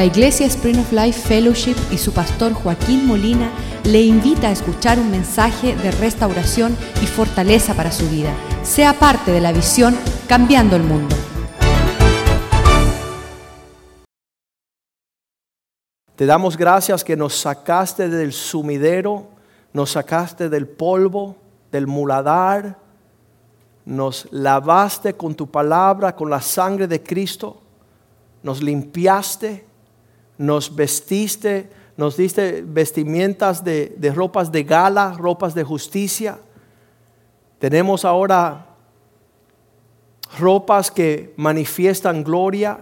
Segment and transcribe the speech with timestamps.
[0.00, 3.50] La Iglesia Spring of Life Fellowship y su pastor Joaquín Molina
[3.84, 8.32] le invita a escuchar un mensaje de restauración y fortaleza para su vida.
[8.62, 9.94] Sea parte de la visión
[10.26, 11.14] Cambiando el Mundo.
[16.16, 19.26] Te damos gracias que nos sacaste del sumidero,
[19.74, 21.36] nos sacaste del polvo,
[21.70, 22.78] del muladar,
[23.84, 27.60] nos lavaste con tu palabra, con la sangre de Cristo,
[28.42, 29.68] nos limpiaste,
[30.40, 31.68] nos vestiste,
[31.98, 36.38] nos diste vestimentas de, de ropas de gala, ropas de justicia.
[37.58, 38.68] Tenemos ahora
[40.38, 42.80] ropas que manifiestan gloria,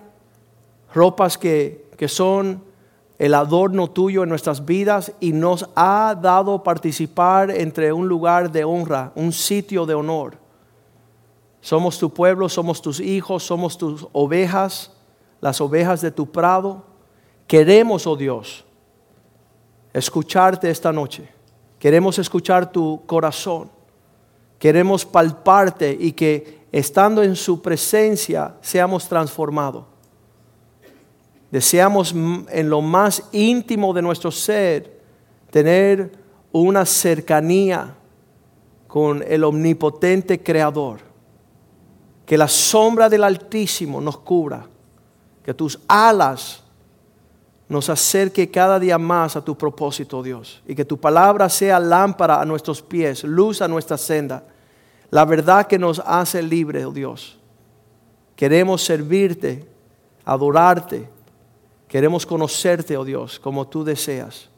[0.95, 2.63] ropas que, que son
[3.19, 8.63] el adorno tuyo en nuestras vidas y nos ha dado participar entre un lugar de
[8.63, 10.39] honra, un sitio de honor.
[11.61, 14.93] Somos tu pueblo, somos tus hijos, somos tus ovejas,
[15.41, 16.88] las ovejas de tu prado.
[17.49, 18.63] Queremos, oh Dios,
[19.95, 21.27] escucharte esta noche.
[21.79, 23.71] Queremos escuchar tu corazón.
[24.59, 29.87] Queremos palparte y que estando en su presencia seamos transformados.
[31.51, 35.01] Deseamos en lo más íntimo de nuestro ser
[35.51, 36.13] tener
[36.53, 37.95] una cercanía
[38.87, 41.01] con el omnipotente Creador.
[42.27, 44.67] Que la sombra del Altísimo nos cubra.
[45.43, 46.63] Que tus alas
[47.69, 50.63] nos acerque cada día más a tu propósito, Dios.
[50.67, 54.45] Y que tu palabra sea lámpara a nuestros pies, luz a nuestra senda.
[55.11, 57.39] La verdad que nos hace libre, oh Dios.
[58.37, 59.69] Queremos servirte,
[60.25, 61.09] adorarte
[61.89, 64.51] Queremos conocerte, oh Dios, como tú deseas.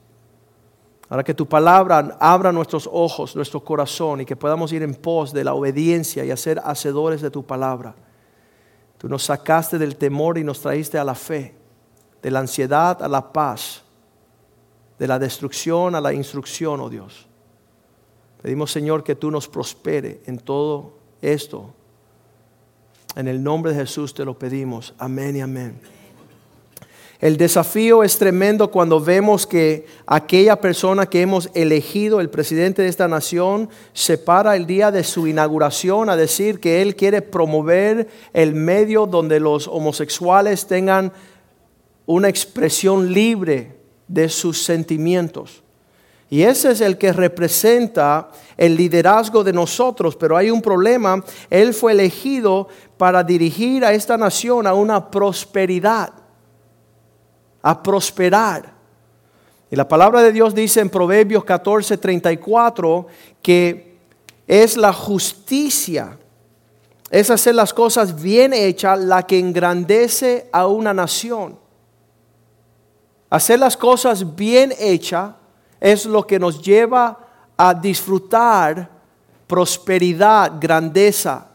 [1.09, 5.33] Ahora que tu palabra abra nuestros ojos, nuestro corazón y que podamos ir en pos
[5.33, 7.95] de la obediencia y hacer hacedores de tu palabra.
[8.99, 11.55] Tú nos sacaste del temor y nos traíste a la fe,
[12.23, 13.83] de la ansiedad a la paz,
[14.99, 17.27] de la destrucción a la instrucción, oh Dios.
[18.43, 21.75] Pedimos, Señor, que tú nos prospere en todo esto.
[23.17, 24.95] En el nombre de Jesús te lo pedimos.
[24.99, 25.81] Amén y amén.
[27.21, 32.89] El desafío es tremendo cuando vemos que aquella persona que hemos elegido, el presidente de
[32.89, 38.09] esta nación, se para el día de su inauguración a decir que él quiere promover
[38.33, 41.13] el medio donde los homosexuales tengan
[42.15, 43.77] una expresión libre
[44.09, 45.63] de sus sentimientos.
[46.29, 51.23] Y ese es el que representa el liderazgo de nosotros, pero hay un problema.
[51.49, 56.13] Él fue elegido para dirigir a esta nación a una prosperidad
[57.63, 58.73] a prosperar.
[59.71, 63.07] Y la palabra de Dios dice en Proverbios 14, 34
[63.43, 63.99] que
[64.47, 66.19] es la justicia,
[67.11, 71.60] es hacer las cosas bien hechas la que engrandece a una nación.
[73.31, 75.33] Hacer las cosas bien hechas
[75.81, 77.19] es lo que nos lleva
[77.57, 78.91] a disfrutar
[79.47, 81.47] prosperidad, grandeza,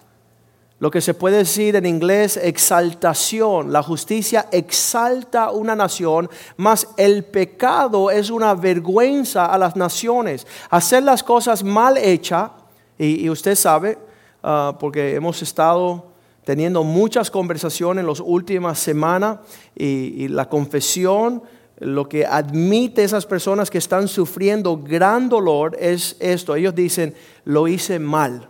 [0.79, 3.73] lo que se puede decir en inglés exaltación.
[3.73, 10.45] La justicia exalta una nación, mas el pecado es una vergüenza a las naciones.
[10.69, 12.51] Hacer las cosas mal hechas,
[12.97, 13.97] y, usted sabe,
[14.43, 16.05] ah, porque hemos estado
[16.45, 19.39] teniendo muchas conversaciones en las últimas semanas,
[19.75, 21.41] y la confesión,
[21.77, 26.55] lo que admite esas personas que están sufriendo gran dolor es esto.
[26.55, 27.13] Ellos dicen,
[27.43, 28.49] lo hice mal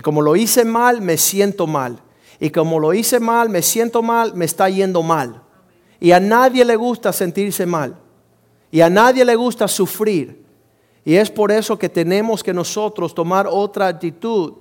[0.00, 2.00] y como lo hice mal, me siento mal.
[2.38, 5.42] Y como lo hice mal, me siento mal, me está yendo mal.
[6.00, 7.96] Y a nadie le gusta sentirse mal.
[8.70, 10.42] Y a nadie le gusta sufrir.
[11.04, 14.54] Y es por eso que tenemos que nosotros tomar otra actitud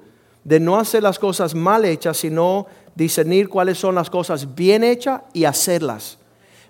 [0.43, 2.65] de no hacer las cosas mal hechas, sino
[2.95, 6.17] discernir cuáles son las cosas bien hechas y hacerlas.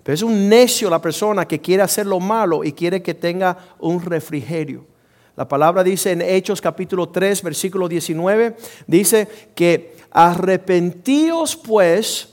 [0.02, 3.56] Pero es un necio la persona que quiere hacer lo malo y quiere que tenga
[3.78, 4.84] un refrigerio.
[5.36, 8.56] La palabra dice en Hechos capítulo 3, versículo 19,
[8.86, 12.28] dice que arrepentíos pues,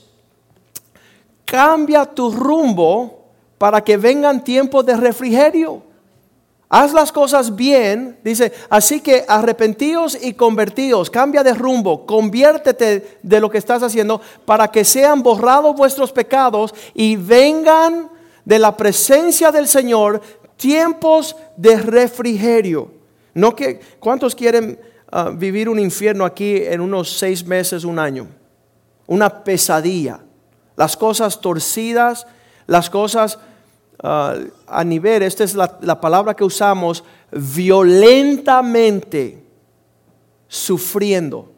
[1.44, 3.24] cambia tu rumbo
[3.56, 5.87] para que vengan tiempos de refrigerio.
[6.70, 13.40] Haz las cosas bien, dice, así que arrepentíos y convertíos, cambia de rumbo, conviértete de
[13.40, 18.10] lo que estás haciendo para que sean borrados vuestros pecados y vengan
[18.44, 20.20] de la presencia del Señor
[20.58, 22.92] tiempos de refrigerio.
[23.32, 24.78] No que, ¿Cuántos quieren
[25.10, 28.28] ah, vivir un infierno aquí en unos seis meses, un año?
[29.06, 30.20] Una pesadilla.
[30.76, 32.26] Las cosas torcidas,
[32.66, 33.38] las cosas
[34.02, 34.36] ah,
[34.66, 39.42] a nivel, esta es la, palabra que usamos, violentamente
[40.46, 41.52] sufriendo.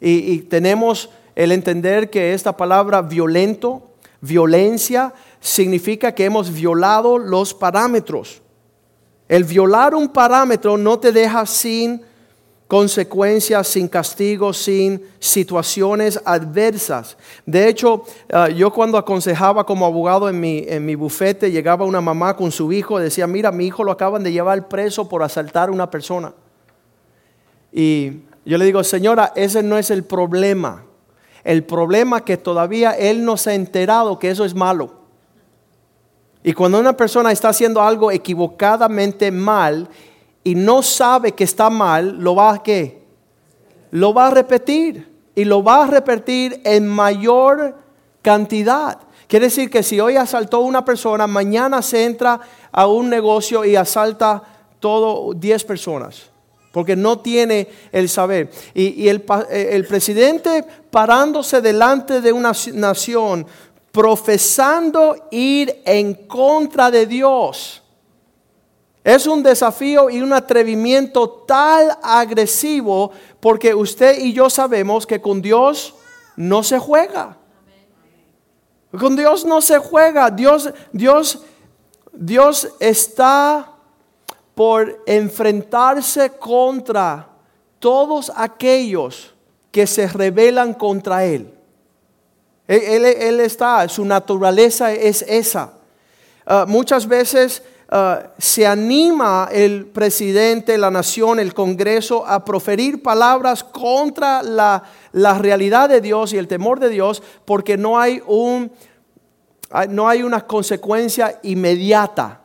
[0.00, 3.86] y tenemos el entender que esta palabra violento
[4.20, 8.42] violencia, significa que hemos violado los parámetros.
[9.28, 12.02] El violar un parámetro no te deja sin
[12.66, 17.16] consecuencias, sin castigo, sin situaciones adversas.
[17.44, 22.00] De hecho, ah, yo cuando aconsejaba como abogado en mi, en mi bufete, llegaba una
[22.00, 25.22] mamá con su hijo y decía, mira, mi hijo lo acaban de llevar preso por
[25.22, 26.32] asaltar a una persona.
[27.72, 30.84] Y yo le digo, señora, ese no es el problema.
[31.44, 34.90] El problema es que todavía él no se ha enterado que eso es malo.
[36.42, 39.88] Y cuando una persona está haciendo algo equivocadamente mal
[40.46, 43.02] y no sabe que está mal, lo va a qué?
[43.90, 47.74] Lo va a repetir y lo va a repetir en mayor
[48.22, 48.96] cantidad.
[49.26, 52.38] Quiere decir que si hoy asaltó una persona, mañana se entra
[52.70, 54.40] a un negocio y asalta
[54.78, 56.30] todo 10 personas.
[56.70, 58.48] Porque no tiene el saber.
[58.72, 63.44] Y, eh, el presidente parándose delante de una nación,
[63.90, 67.82] profesando ir en contra de Dios
[69.06, 75.40] es un desafío y un atrevimiento tal agresivo porque usted y yo sabemos que con
[75.40, 75.94] Dios
[76.34, 77.36] no se juega.
[78.98, 80.28] Con Dios no se juega.
[80.28, 81.44] Dios, Dios,
[82.12, 83.70] Dios está
[84.56, 87.28] por enfrentarse contra
[87.78, 89.32] todos aquellos
[89.70, 91.54] que se rebelan contra Él.
[92.66, 95.74] Él, está, su naturaleza es esa.
[96.44, 103.62] Ah, muchas veces Uh, se anima el presidente, la nación, el Congreso a proferir palabras
[103.62, 104.82] contra la,
[105.38, 108.72] realidad de Dios y el temor de Dios porque no hay, un,
[109.90, 112.40] no hay una consecuencia inmediata.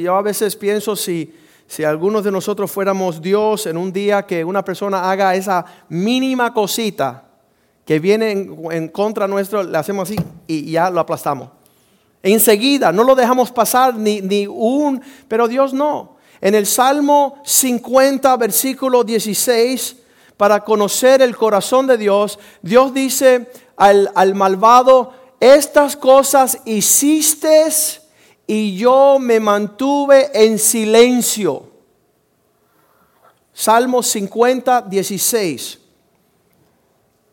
[0.00, 1.34] Yo a veces pienso si,
[1.66, 6.54] si algunos de nosotros fuéramos Dios en un día que una persona haga esa mínima
[6.54, 7.24] cosita
[7.84, 11.59] que viene en, en contra nuestro, le hacemos así y ya lo aplastamos.
[12.22, 16.16] Enseguida, no lo dejamos pasar ni, ni un, pero Dios no.
[16.40, 19.96] En el Salmo 50, versículo 16,
[20.36, 27.66] para conocer el corazón de Dios, Dios dice al, al malvado, estas cosas hiciste
[28.46, 31.70] y yo me mantuve en silencio.
[33.52, 35.78] Salmo 50, 16.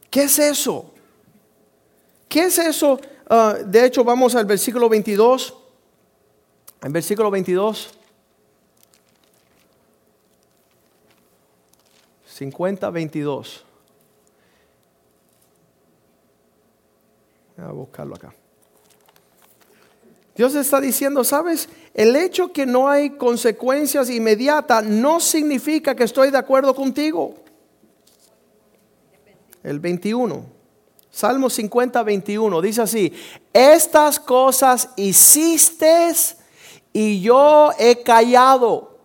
[0.09, 0.93] ¿Qué es eso?
[2.29, 2.99] ¿Qué es eso?
[3.29, 5.53] Ah, de hecho, vamos al versículo 22.
[6.81, 7.89] En versículo 22.
[12.25, 13.65] 50, 22.
[17.57, 18.33] Voy a buscarlo acá.
[20.35, 21.67] Dios está diciendo, ¿sabes?
[21.95, 27.33] El hecho que no hay consecuencias inmediatas no significa que estoy de acuerdo contigo.
[29.63, 30.56] El 21.
[31.17, 33.11] Salmo 50, 21 dice así,
[33.51, 36.11] estas cosas hiciste
[36.93, 38.99] y yo he callado.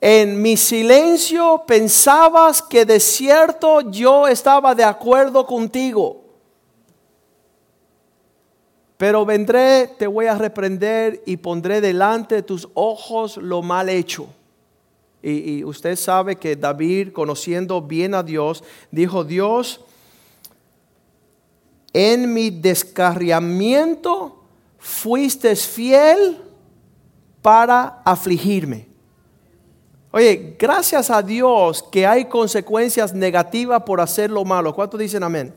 [0.00, 6.24] En mi silencio pensabas que de cierto yo estaba de acuerdo contigo.
[8.96, 14.26] Pero vendré, te voy a reprender y pondré delante de tus ojos lo mal hecho.
[15.22, 19.82] Y, y usted sabe que David, conociendo bien a Dios, dijo, Dios,
[21.98, 24.44] en mi descarriamiento
[24.78, 26.42] fuiste fiel
[27.40, 28.86] para afligirme.
[30.10, 34.74] Oye, gracias a Dios que hay consecuencias negativas por hacer lo malo.
[34.74, 35.54] ¿Cuántos dicen amén?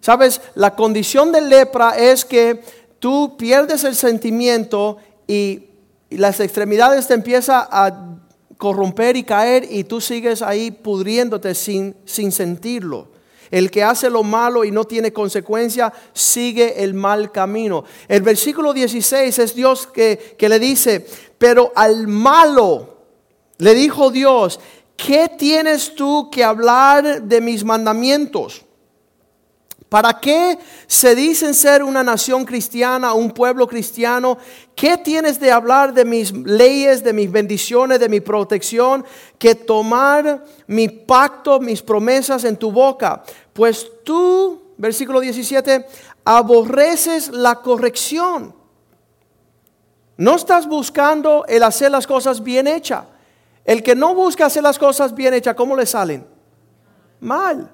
[0.00, 2.64] Sabes, la condición de lepra es que
[2.98, 4.96] tú pierdes el sentimiento
[5.28, 5.66] y
[6.10, 8.16] las extremidades te empiezan a
[8.58, 13.09] corromper y caer y tú sigues ahí pudriéndote sin, sin sentirlo.
[13.50, 17.84] El que hace lo malo y no tiene consecuencia, sigue el mal camino.
[18.06, 21.04] El versículo 16 es Dios que, que le dice,
[21.38, 22.98] pero al malo
[23.58, 24.60] le dijo Dios,
[24.96, 28.64] ¿qué tienes tú que hablar de mis mandamientos?
[29.90, 34.38] ¿Para qué se dicen ser una nación cristiana, un pueblo cristiano?
[34.76, 39.04] ¿Qué tienes de hablar de mis leyes, de mis bendiciones, de mi protección?
[39.36, 43.24] Que tomar mi pacto, mis promesas en tu boca.
[43.52, 45.86] Pues tú, versículo 17,
[46.24, 48.54] aborreces la corrección.
[50.16, 53.04] No estás buscando el hacer las cosas bien hechas.
[53.64, 56.26] El que no busca hacer las cosas bien hechas, ¿cómo le salen?
[57.20, 57.70] Mal.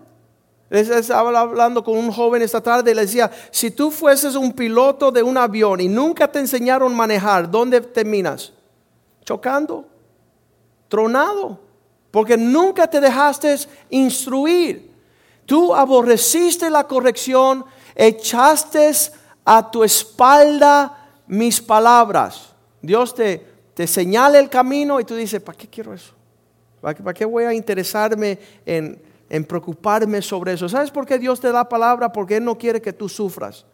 [0.69, 5.13] Estaba hablando con un joven esta tarde y le decía, si tú fueses un piloto
[5.13, 8.53] de un avión y nunca te enseñaron a manejar, ¿dónde terminas?
[9.25, 9.87] Chocando,
[10.89, 11.61] tronado,
[12.11, 13.57] porque nunca te dejaste
[13.91, 14.96] instruir.
[15.47, 18.93] Tú aborreciste la corrección, echaste
[19.45, 22.55] a tu espalda mis palabras.
[22.83, 26.13] Dios te, te señala el camino y tú dices, ¿para qué quiero eso?
[26.81, 30.69] ¿Para qué, voy a interesarme en, en preocuparme sobre eso?
[30.69, 32.13] ¿Sabes por qué Dios te da palabra?
[32.13, 33.65] Porque Él no quiere que tú sufras.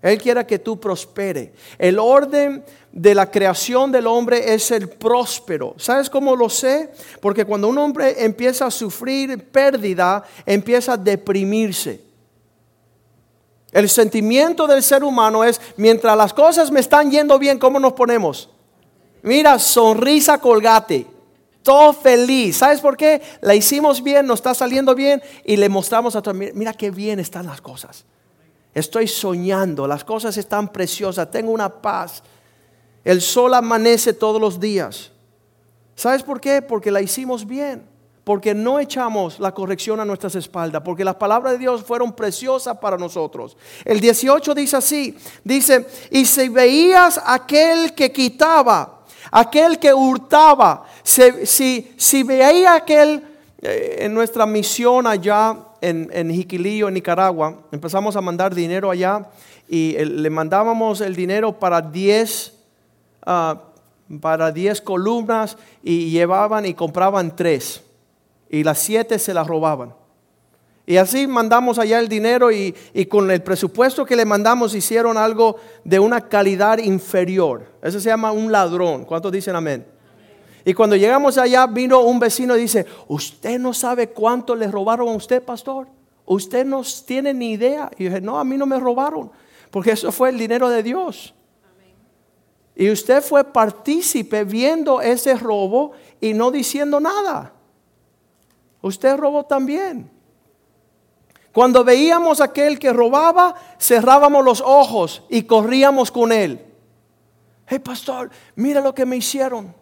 [0.00, 1.52] Él quiere que tú prospere.
[1.78, 5.74] El orden de la creación del hombre es el próspero.
[5.76, 6.90] ¿Sabes cómo lo sé?
[7.20, 12.00] Porque cuando un hombre empieza a sufrir pérdida, empieza a deprimirse.
[13.72, 17.92] El sentimiento del ser humano es, mientras las cosas me están yendo bien, ¿cómo nos
[17.92, 18.48] ponemos?
[19.22, 21.06] Mira, sonrisa colgate,
[21.62, 22.56] todo feliz.
[22.56, 23.20] ¿Sabes por qué?
[23.40, 27.20] La hicimos bien, nos está saliendo bien y le mostramos a todo, mira qué bien
[27.20, 28.06] están las cosas.
[28.74, 32.22] Estoy soñando, las cosas están preciosas, tengo una paz.
[33.04, 35.10] El sol amanece todos los días.
[35.94, 36.62] ¿Sabes por qué?
[36.62, 37.84] Porque la hicimos bien,
[38.22, 42.78] porque no echamos la corrección a nuestras espaldas, porque las palabras de Dios fueron preciosas
[42.78, 43.56] para nosotros.
[43.84, 49.00] El 18 dice así, dice, y si veías aquel que quitaba,
[49.32, 53.24] aquel que hurtaba, si, si, veía aquel
[53.60, 59.28] eh, en nuestra misión allá en, en Jiquilillo, en Nicaragua, empezamos a mandar dinero allá
[59.68, 62.54] y le mandábamos el dinero para 10
[63.26, 63.62] ah,
[64.20, 67.82] para 10 columnas y llevaban y compraban tres
[68.48, 69.94] y las siete se las robaban.
[70.86, 75.18] Y así mandamos allá el dinero y, y, con el presupuesto que le mandamos hicieron
[75.18, 77.66] algo de una calidad inferior.
[77.82, 79.04] Eso se llama un ladrón.
[79.04, 79.84] ¿Cuántos dicen amén?
[80.64, 85.08] Y cuando llegamos allá, vino un vecino y dice, usted no sabe cuánto le robaron
[85.08, 85.88] a usted, pastor.
[86.26, 87.90] Usted no tiene ni idea.
[87.96, 89.30] Y yo dije, no, a mí no me robaron,
[89.70, 91.34] porque eso fue el dinero de Dios.
[92.74, 97.52] Y usted fue partícipe viendo ese robo y no diciendo nada.
[98.82, 100.10] Usted robó también.
[101.52, 106.64] Cuando veíamos a aquel que robaba, cerrábamos los ojos y corríamos con él.
[107.66, 109.74] Hey, pastor, mira lo que me hicieron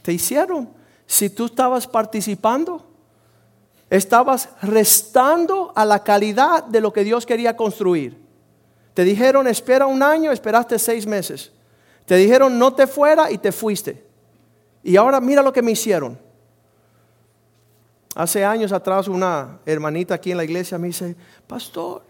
[0.00, 0.70] te hicieron.
[1.06, 2.86] Si tú estabas participando,
[3.90, 8.22] estabas restando a la calidad de lo que Dios quería construir.
[8.94, 11.52] Te dijeron, espera un año, esperaste seis meses.
[12.06, 14.04] Te dijeron, no te fuera y te fuiste.
[14.82, 16.18] Y ahora mira lo que me hicieron.
[18.14, 22.04] Hace años atrás una hermanita aquí en la iglesia me dice, pastor,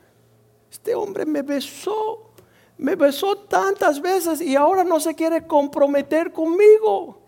[0.71, 2.33] este hombre me besó,
[2.79, 7.22] me besó tantas veces y ahora no se quiere comprometer conmigo.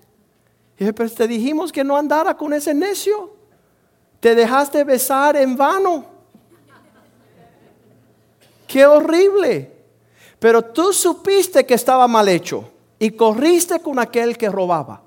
[0.79, 3.31] Y pero te dijimos que no andara con ese necio.
[4.21, 6.05] Te dejaste besar en vano.
[8.67, 9.71] Qué horrible.
[10.39, 15.03] Pero tú supiste que estaba mal hecho y corriste con aquel que robaba.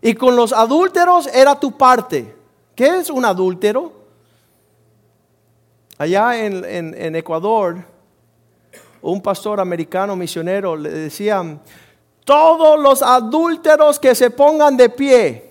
[0.00, 2.34] Y con los adúlteros era tu parte.
[2.74, 3.92] ¿Qué es un adúltero?
[5.98, 7.84] Allá en, en Ecuador,
[9.00, 11.58] un pastor americano misionero le decía,
[12.24, 15.50] todos los adúlteros que se pongan de pie.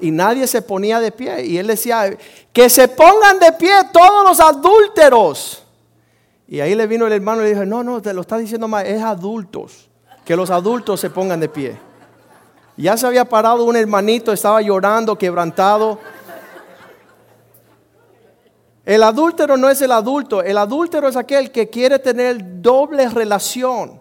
[0.00, 1.44] Y nadie se ponía de pie.
[1.44, 2.16] Y él decía,
[2.52, 5.62] que se pongan de pie todos los adúlteros.
[6.48, 8.66] Y ahí le vino el hermano y le dijo, no, no, te lo está diciendo
[8.66, 9.88] mal, es adultos.
[10.24, 11.78] Que los adultos se pongan de pie.
[12.76, 15.98] Ya se había parado un hermanito, estaba llorando, quebrantado.
[18.86, 23.99] El adúltero no es el adulto, el adúltero es aquel que quiere tener doble relación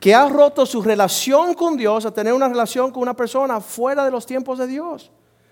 [0.00, 4.04] que ha roto su relación con Dios a tener una relación con una persona fuera
[4.04, 5.10] de los tiempos de Dios.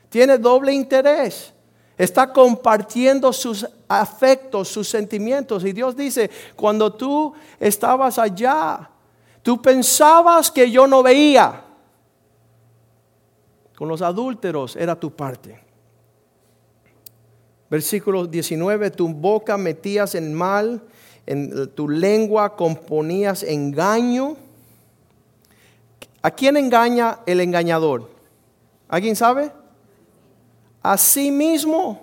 [0.08, 1.52] Tiene doble interés.
[1.96, 5.64] Está compartiendo sus afectos, sus sentimientos.
[5.64, 8.90] Y Dios dice, cuando tú estabas allá,
[9.42, 11.62] tú pensabas que yo no veía.
[13.76, 15.60] Con los adúlteros era tu parte.
[17.70, 20.82] Versículo 19, tu boca metías en mal
[21.26, 24.36] en tu lengua componías engaño.
[26.22, 28.10] ¿A quién engaña el engañador?
[28.88, 29.52] ¿Alguien sabe?
[30.82, 32.00] A sí mismo.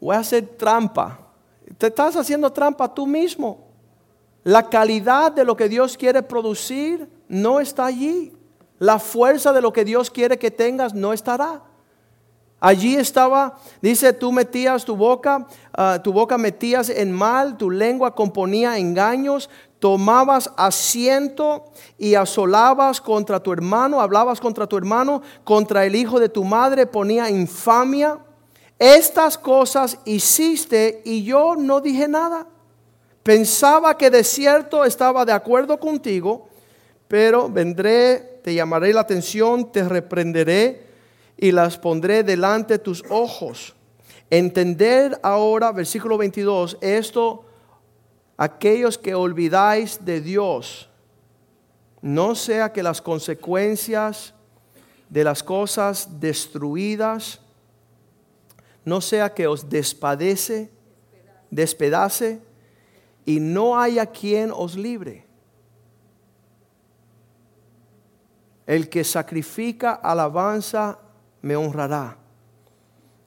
[0.00, 1.18] Voy a hacer trampa.
[1.76, 3.66] Te estás haciendo trampa tú mismo.
[4.44, 8.32] La calidad de lo que Dios quiere producir no está allí.
[8.78, 11.62] La fuerza de lo que Dios quiere que tengas no estará.
[12.60, 18.16] Allí estaba, dice, tú metías tu boca, ah, tu boca metías en mal, tu lengua
[18.16, 19.48] componía engaños,
[19.78, 26.28] tomabas asiento y asolabas contra tu hermano, hablabas contra tu hermano, contra el hijo de
[26.28, 28.18] tu madre, ponía infamia.
[28.76, 32.48] Estas cosas hiciste y yo no dije nada.
[33.22, 36.48] Pensaba que de cierto estaba de acuerdo contigo,
[37.06, 40.87] pero vendré, te llamaré la atención, te reprenderé
[41.38, 43.74] y las pondré delante de tus ojos.
[44.28, 47.46] Entender ahora, versículo 22, esto,
[48.36, 50.90] aquellos que olvidáis de Dios,
[52.02, 54.34] no sea que las consecuencias
[55.08, 57.40] de las cosas destruidas,
[58.84, 60.70] no sea que os despadece,
[61.50, 62.42] despedace,
[63.24, 65.24] y no haya quien os libre.
[68.66, 70.98] El que sacrifica alabanza
[71.48, 72.18] me honrará.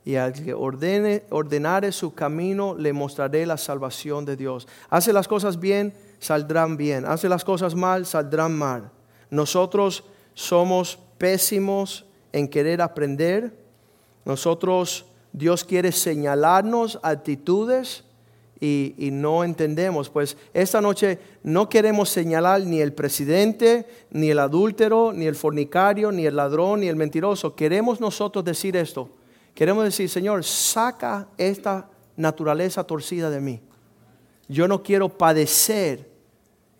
[0.05, 4.67] Y al que ordene, ordenare su camino, le mostraré la salvación de Dios.
[4.91, 7.05] Hace las cosas bien, saldrán bien.
[7.05, 8.91] Hace las cosas mal, saldrán mal.
[9.31, 10.03] Nosotros
[10.35, 13.57] somos pésimos en querer aprender.
[14.23, 18.03] Nosotros, Dios quiere señalarnos actitudes
[18.61, 20.09] y, no entendemos.
[20.09, 26.11] Pues esta noche no queremos señalar ni el presidente, ni el adúltero, ni el fornicario,
[26.11, 27.55] ni el ladrón, ni el mentiroso.
[27.55, 29.09] Queremos nosotros decir esto.
[29.55, 33.59] Queremos decir, Señor, saca esta naturaleza torcida de mí.
[34.47, 36.07] Yo no quiero padecer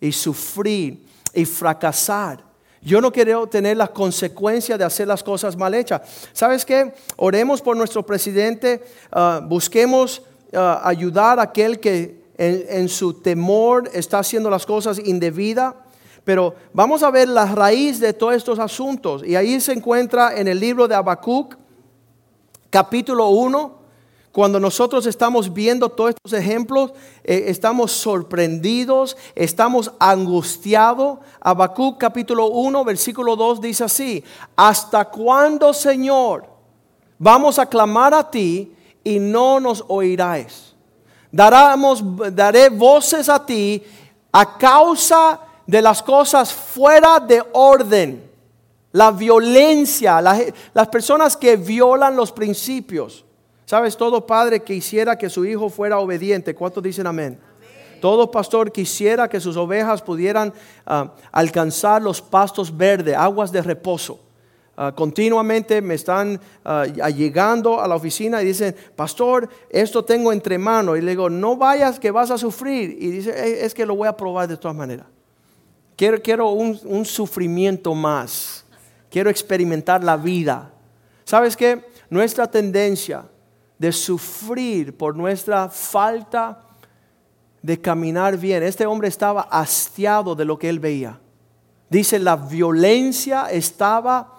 [0.00, 2.44] y sufrir y fracasar.
[2.80, 6.02] Yo no quiero tener las consecuencias de hacer las cosas mal hechas.
[6.32, 6.94] ¿Sabes qué?
[7.16, 10.22] Oremos por nuestro presidente, ah, busquemos
[10.52, 15.74] ayudar a aquel que en, su temor está haciendo las cosas indebidas.
[16.24, 19.24] Pero vamos a ver la raíz de todos estos asuntos.
[19.24, 21.56] Y ahí se encuentra en el libro de Habacuc,
[22.70, 23.82] capítulo 1.
[24.30, 26.92] Cuando nosotros estamos viendo todos estos ejemplos,
[27.22, 31.18] eh, estamos sorprendidos, estamos angustiados.
[31.40, 34.24] Habacuc capítulo 1, versículo 2 dice así,
[34.56, 36.46] ¿hasta cuándo, Señor,
[37.18, 38.72] vamos a clamar a ti
[39.04, 40.74] y no nos oiráis.
[41.30, 42.02] Daremos,
[42.34, 43.82] daré voces a ti
[44.30, 48.30] a causa de las cosas fuera de orden,
[48.92, 53.24] la violencia, las personas que violan los principios.
[53.64, 53.96] ¿Sabes?
[53.96, 56.54] Todo padre quisiera que su hijo fuera obediente.
[56.54, 57.38] ¿Cuántos dicen amén?
[58.02, 60.52] Todo pastor quisiera que sus ovejas pudieran
[60.84, 64.18] ah, alcanzar los pastos verdes, aguas de reposo.
[64.74, 70.56] Ah, continuamente me están ah, llegando a la oficina y dicen, pastor, esto tengo entre
[70.58, 70.96] manos.
[70.96, 72.96] Y le digo, no vayas que vas a sufrir.
[72.98, 75.06] Y dice, es que lo voy a probar de todas maneras.
[75.96, 78.64] Quiero, quiero un, un sufrimiento más.
[79.10, 80.70] Quiero experimentar la vida.
[81.24, 81.84] ¿Sabes qué?
[82.08, 83.24] Nuestra tendencia
[83.78, 86.62] de sufrir por nuestra falta
[87.60, 88.62] de caminar bien.
[88.62, 91.20] Este hombre estaba hastiado de lo que él veía.
[91.90, 94.38] Dice, la violencia estaba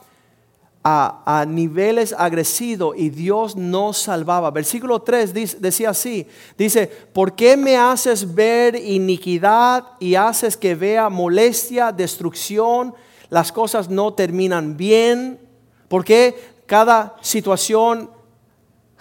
[0.84, 4.52] a, niveles agresivos y Dios no salvaba.
[4.52, 11.10] Versículo 3 decía así, dice, ¿por qué me haces ver iniquidad y haces que vea
[11.10, 12.94] molestia, destrucción?
[13.30, 15.40] Las cosas no terminan bien.
[15.88, 18.10] ¿Por qué cada situación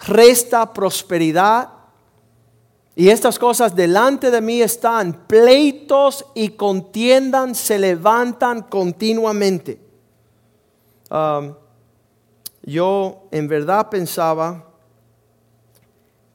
[0.07, 1.69] resta prosperidad?
[2.95, 9.81] Y estas cosas delante de mí están, pleitos y contiendan se levantan continuamente.
[11.09, 11.55] Um,
[12.63, 14.69] yo en verdad pensaba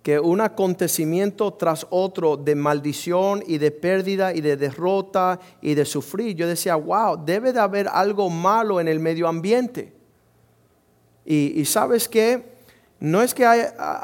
[0.03, 5.85] que un acontecimiento tras otro de maldición y de pérdida y de derrota y de
[5.85, 9.93] sufrir, yo decía, wow, debe de haber algo malo en el medio ambiente.
[11.31, 12.57] Y, sabes que
[13.01, 13.45] no es que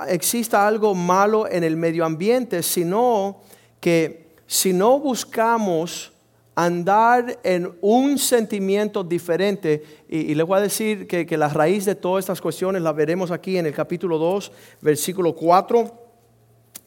[0.08, 3.40] exista algo malo en el medio ambiente, sino
[3.80, 6.12] que si no buscamos
[6.54, 9.82] andar en un sentimiento diferente.
[10.08, 13.30] Y, le voy a decir que, que, la raíz de todas estas cuestiones la veremos
[13.30, 16.02] aquí en el capítulo 2, versículo 4.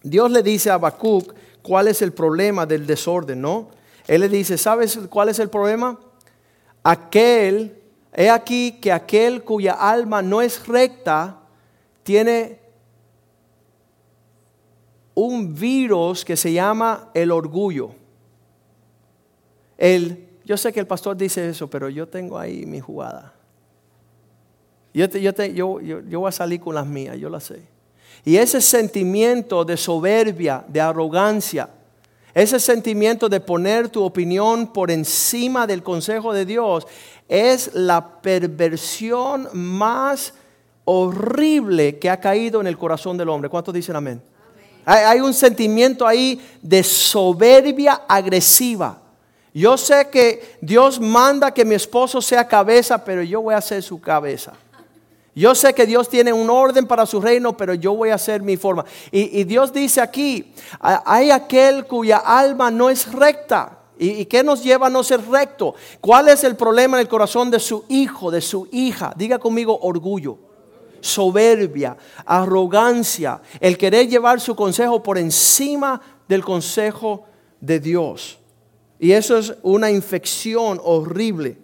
[0.04, 3.70] Dios le dice a Habacuc cuál es el problema del desorden, ¿no?
[4.08, 6.00] Él le dice, ¿sabes cuál es el problema?
[6.84, 7.82] Aquel,
[8.14, 11.42] he aquí que aquel cuya alma no es recta,
[12.04, 12.60] tiene
[15.14, 18.07] un virus que se llama el orgullo
[20.46, 23.34] yo sé que el pastor dice eso, pero yo tengo ahí mi jugada.
[24.94, 27.62] Yo, yo, yo, voy a salir con las mías, yo las sé.
[28.26, 31.70] Y ese sentimiento de soberbia, de arrogancia,
[32.34, 36.88] ese sentimiento de poner tu opinión por encima del consejo de Dios,
[37.28, 40.34] es la perversión más
[40.86, 43.50] horrible que ha caído en el corazón del hombre.
[43.50, 44.22] ¿Cuántos dicen amén?
[44.86, 45.06] amén.
[45.06, 49.07] hay un sentimiento ahí de soberbia agresiva.
[49.58, 53.82] Yo sé que Dios manda que mi esposo sea cabeza, pero yo voy a ser
[53.82, 54.54] su cabeza.
[55.34, 58.44] Yo sé que Dios tiene un orden para su reino, pero yo voy a hacer
[58.44, 58.86] mi forma.
[59.12, 63.80] Y, Dios dice aquí, hay aquel cuya alma no es recta.
[63.98, 65.74] ¿Y, ¿Y qué nos lleva a no ser recto?
[66.02, 69.12] ¿Cuál es el problema en el corazón de su hijo, de su hija?
[69.16, 70.38] Diga conmigo orgullo.
[71.02, 77.26] soberbia, arrogancia, el querer llevar su consejo por encima del consejo
[77.60, 78.38] de Dios.
[79.00, 81.58] Y eso es una infección horrible.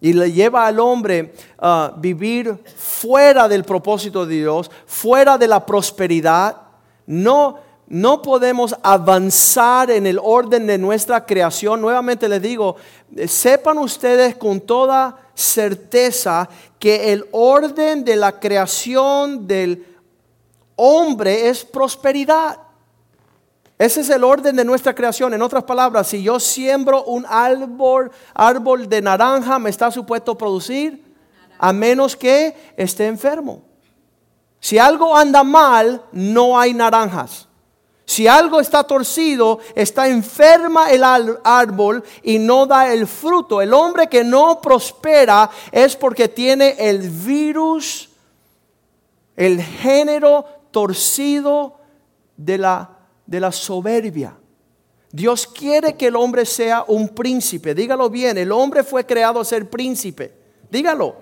[0.00, 5.64] Y le lleva al hombre a vivir fuera del propósito de Dios, fuera de la
[5.64, 6.56] prosperidad.
[7.06, 11.80] No, no podemos avanzar en el orden de nuestra creación.
[11.80, 12.76] Nuevamente les digo,
[13.14, 19.86] eh, sepan ustedes con toda certeza que el orden de la creación del
[20.76, 22.61] hombre es prosperidad.
[23.82, 25.34] Ese es el orden de nuestra creación.
[25.34, 31.02] En otras palabras, si yo siembro un árbol, árbol de naranja, me está supuesto producir
[31.58, 33.64] a menos que esté enfermo.
[34.60, 37.48] Si algo anda mal, no hay naranjas.
[38.04, 43.60] Si algo está torcido, está enferma el árbol y no da el fruto.
[43.60, 48.10] El hombre que no prospera es porque tiene el virus,
[49.34, 51.80] el género torcido
[52.36, 54.36] de la de la soberbia.
[55.10, 57.74] Dios quiere que el hombre sea un príncipe.
[57.74, 60.32] Dígalo bien, el hombre fue creado a ser príncipe.
[60.70, 61.14] Dígalo.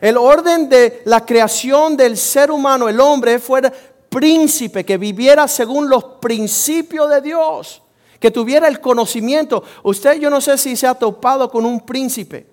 [0.00, 3.62] El orden de la creación del ser humano, el hombre, fue
[4.08, 7.82] príncipe, que viviera según los principios de Dios,
[8.20, 9.64] que tuviera el conocimiento.
[9.82, 12.46] Usted yo no sé si se ha topado con un príncipe.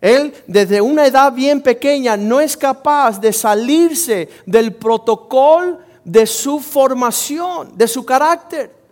[0.00, 6.60] Él desde una edad bien pequeña no es capaz de salirse del protocolo de su
[6.60, 8.84] formación, de su carácter.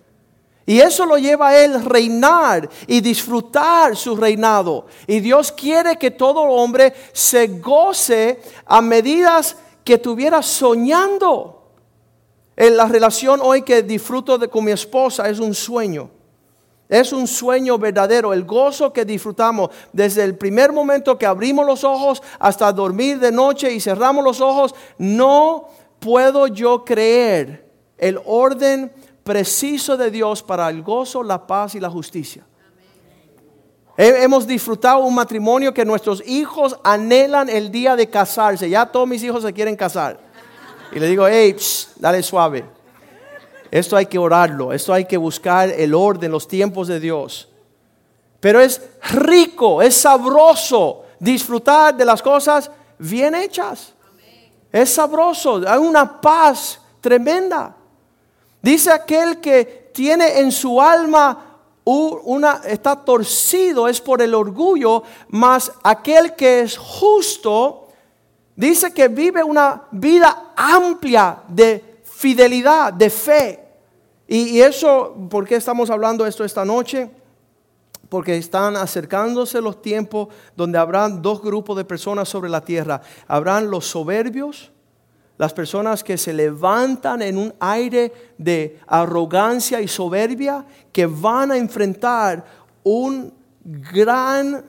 [0.65, 4.87] Y eso lo lleva a él reinar y disfrutar su reinado.
[5.07, 11.59] Y Dios quiere que todo hombre se goce a medidas que estuviera soñando.
[12.55, 16.11] En la relación hoy que disfruto de, con mi esposa es un sueño.
[16.89, 21.85] Es un sueño verdadero, el gozo que disfrutamos desde el primer momento que abrimos los
[21.85, 24.75] ojos hasta dormir de noche y cerramos los ojos.
[24.99, 25.69] No
[26.03, 31.89] puedo yo creer el orden preciso de Dios para el gozo, la paz y la
[31.89, 32.45] justicia.
[33.97, 38.69] Hemos disfrutado un matrimonio que nuestros hijos anhelan el día de casarse.
[38.69, 40.19] Ya todos mis hijos se quieren casar.
[40.91, 41.57] Y le digo, hey,
[41.97, 42.65] dale suave.
[43.71, 47.49] Esto hay que orarlo, esto hay que buscar el orden, los tiempos de Dios.
[48.41, 53.92] Pero es rico, es sabroso disfrutar de las cosas bien hechas.
[54.73, 57.77] Es sabroso, hay una paz tremenda.
[58.63, 61.53] Dice aquel que tiene en su alma
[61.85, 67.89] una está torcido es por el orgullo, mas aquel que es justo
[68.55, 73.59] dice que vive una vida amplia de fidelidad, de fe.
[74.29, 77.11] Y, eso, ¿por qué estamos hablando esto esta noche?
[78.13, 83.01] Porque están acercándose los tiempos donde habrán dos grupos de personas sobre la tierra.
[83.27, 84.71] Habrán los soberbios,
[85.39, 91.57] las personas que se levantan en un aire de arrogancia y soberbia, que van a
[91.57, 92.45] enfrentar
[92.83, 93.33] un
[93.65, 94.63] gran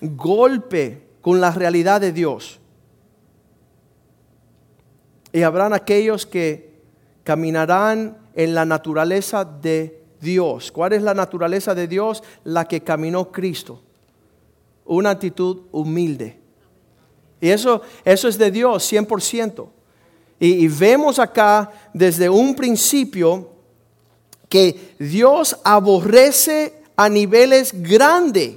[0.00, 2.58] golpe con la realidad de Dios.
[5.32, 6.80] Y habrán aquellos que
[7.22, 10.72] caminarán en la naturaleza de Dios.
[10.72, 12.22] ¿Cuál es la naturaleza de Dios?
[12.44, 13.80] La que caminó Cristo.
[14.84, 16.38] Una actitud humilde.
[17.40, 19.68] Y eso, eso es de Dios, 100%.
[20.38, 23.50] Y, y vemos acá desde un principio
[24.48, 28.56] que Dios aborrece a niveles grandes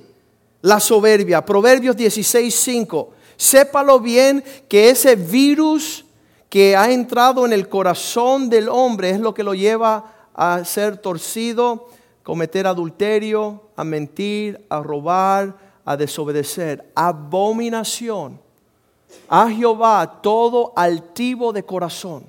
[0.62, 1.46] la soberbia.
[1.46, 3.14] Proverbios 16, 5.
[3.38, 6.06] Sépalo bien que ese virus
[6.50, 10.96] que ha entrado en el corazón del hombre es lo que lo lleva a ser
[10.96, 11.90] torcido,
[12.24, 16.90] cometer adulterio, a mentir, a robar, a desobedecer.
[16.96, 18.40] Abominación
[19.28, 22.24] a Jehová todo altivo de corazón.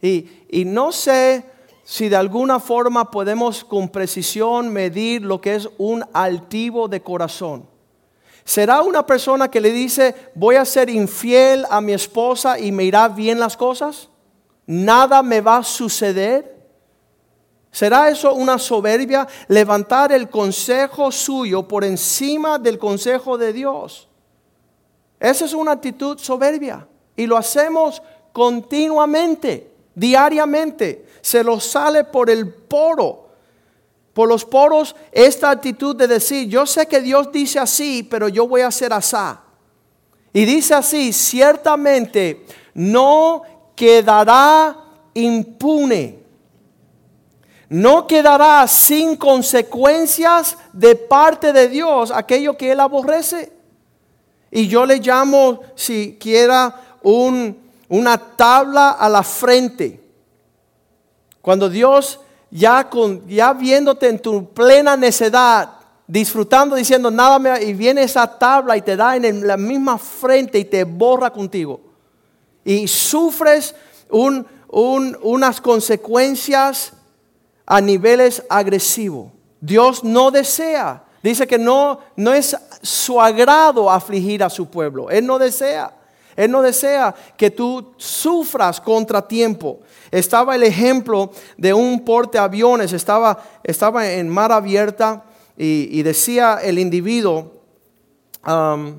[0.00, 1.44] Y, y no sé
[1.82, 7.66] si de alguna forma podemos con precisión medir lo que es un altivo de corazón.
[8.44, 12.84] ¿Será una persona que le dice, voy a ser infiel a mi esposa y me
[12.84, 14.08] irá bien las cosas?
[14.64, 16.59] ¿Nada me va a suceder?
[17.72, 19.26] ¿Será eso una soberbia?
[19.48, 24.08] Levantar el consejo suyo por encima del consejo de Dios.
[25.20, 26.86] Esa es una actitud soberbia.
[27.14, 28.02] Y lo hacemos
[28.32, 31.06] continuamente, diariamente.
[31.20, 33.28] Se lo sale por el poro.
[34.12, 38.48] Por los poros esta actitud de decir, yo sé que Dios dice así, pero yo
[38.48, 39.42] voy a hacer asá.
[40.32, 43.42] Y dice así, ciertamente no
[43.76, 44.76] quedará
[45.14, 46.19] impune
[47.70, 53.52] no quedará sin consecuencias de parte de Dios aquello que Él aborrece.
[54.50, 57.56] Y yo le llamo, si quiera, un,
[57.88, 60.02] una tabla a la frente.
[61.40, 62.18] Cuando Dios
[62.50, 65.70] ya, con, ya viéndote en tu plena necedad,
[66.08, 70.58] disfrutando, diciendo nada, me, y viene esa tabla y te da en la misma frente
[70.58, 71.80] y te borra contigo.
[72.64, 73.76] Y sufres
[74.08, 76.94] un, unas consecuencias
[77.70, 79.30] a niveles agresivos.
[79.60, 85.08] Dios no desea, dice que no, no es su agrado afligir a su pueblo.
[85.08, 85.94] Él no desea.
[86.34, 89.80] Él no desea que tú sufras contratiempo.
[90.10, 95.24] Estaba el ejemplo de un porteaviones, estaba, estaba en mar abierta
[95.56, 97.52] y, decía el individuo,
[98.44, 98.94] um,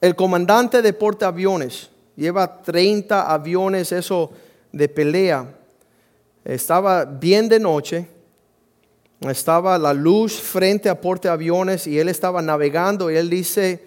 [0.00, 4.32] el comandante de porteaviones, lleva 30 aviones, eso
[4.72, 5.59] de pelea.
[6.44, 8.08] Estaba bien de noche,
[9.20, 13.84] estaba la luz frente a porteaviones y él estaba navegando y él dice,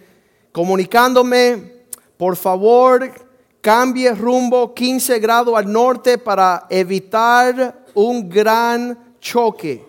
[0.52, 1.74] comunicándome,
[2.18, 3.12] por favor,
[3.60, 9.84] cambie rumbo 15 grados al norte para evitar un gran choque.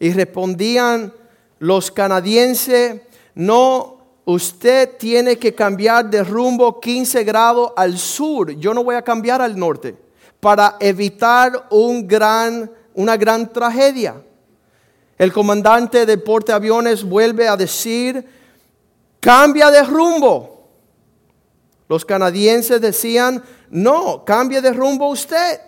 [0.00, 1.12] Y respondían
[1.58, 3.02] los canadienses,
[3.34, 9.02] no, usted tiene que cambiar de rumbo 15 grados al sur, yo no voy a
[9.02, 9.96] cambiar al norte,
[10.40, 14.22] para evitar un gran, una gran tragedia.
[15.16, 18.24] El comandante de porteaviones vuelve a decir,
[19.18, 20.68] cambia de rumbo.
[21.88, 25.60] Los canadienses decían, no, cambie de rumbo usted.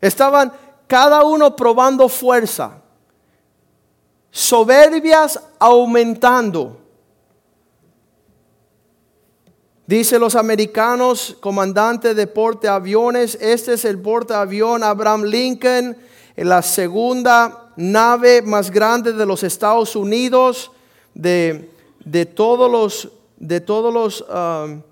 [0.00, 0.52] Estaban
[0.86, 2.82] cada uno probando fuerza,
[4.30, 6.83] soberbias aumentando.
[9.86, 15.96] Dice los americanos, comandante de porteaviones, este es el porteavión Abraham Lincoln,
[16.36, 20.70] la segunda nave más grande de los Estados Unidos,
[21.14, 21.68] de,
[22.34, 24.82] todos los, de todos los um,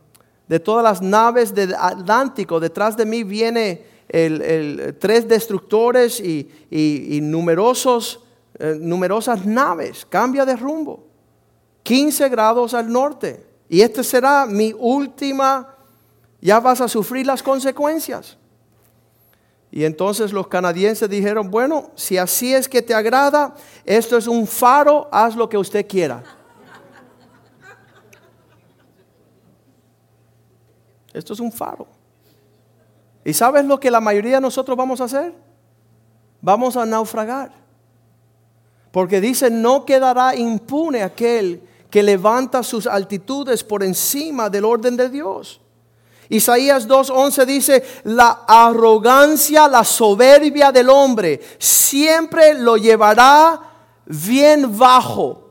[0.52, 2.60] de todas las naves del Atlántico.
[2.60, 8.20] Detrás de mí viene el, tres destructores y, numerosos,
[8.58, 10.06] eh, numerosas naves.
[10.06, 11.06] Cambia de rumbo.
[11.84, 13.51] 15 grados al norte.
[13.72, 15.74] Y esta será mi última,
[16.42, 18.36] ya vas a sufrir las consecuencias.
[19.70, 23.54] Y entonces los canadienses dijeron, bueno, si así es que te agrada,
[23.86, 26.22] esto es un faro, haz lo que usted quiera.
[31.14, 31.86] Esto es un faro.
[33.24, 35.32] ¿Y sabes lo que la mayoría de nosotros vamos a hacer?
[36.42, 37.52] Vamos a naufragar.
[38.90, 45.10] Porque dice, no quedará impune aquel que levanta sus altitudes por encima del orden de
[45.10, 45.60] Dios.
[46.30, 53.60] Isaías 2.11 dice, la arrogancia, la soberbia del hombre siempre lo llevará
[54.06, 55.50] bien bajo.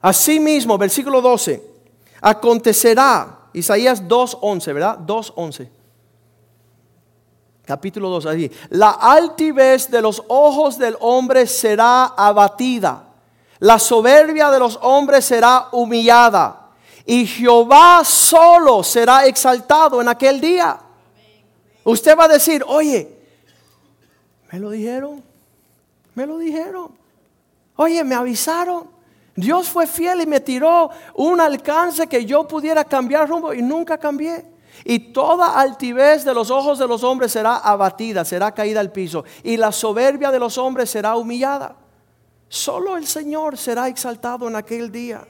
[0.00, 1.62] Asimismo, versículo 12,
[2.22, 4.98] acontecerá Isaías 2.11, ¿verdad?
[4.98, 5.68] 2.11.
[7.64, 8.50] Capítulo 2, allí.
[8.70, 13.09] La altivez de los ojos del hombre será abatida.
[13.60, 16.70] La soberbia de los hombres será humillada.
[17.04, 20.78] Y Jehová solo será exaltado en aquel día.
[21.84, 23.18] Usted va a decir, oye,
[24.50, 25.22] me lo dijeron,
[26.14, 26.92] me lo dijeron.
[27.76, 28.88] Oye, me avisaron.
[29.34, 33.98] Dios fue fiel y me tiró un alcance que yo pudiera cambiar rumbo y nunca
[33.98, 34.44] cambié.
[34.84, 39.24] Y toda altivez de los ojos de los hombres será abatida, será caída al piso.
[39.42, 41.76] Y la soberbia de los hombres será humillada.
[42.50, 45.26] Solo el Señor será exaltado en aquel día.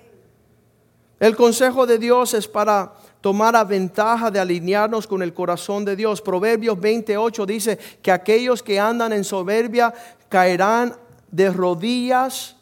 [1.21, 5.95] El consejo de Dios es para tomar a ventaja de alinearnos con el corazón de
[5.95, 6.23] Dios.
[6.23, 9.95] Proverbios 28 dice que aquellos que andan en soberbia
[10.29, 10.97] caerán
[11.31, 12.57] de rodillas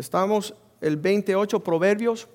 [0.00, 2.26] Estamos el 28 Proverbios.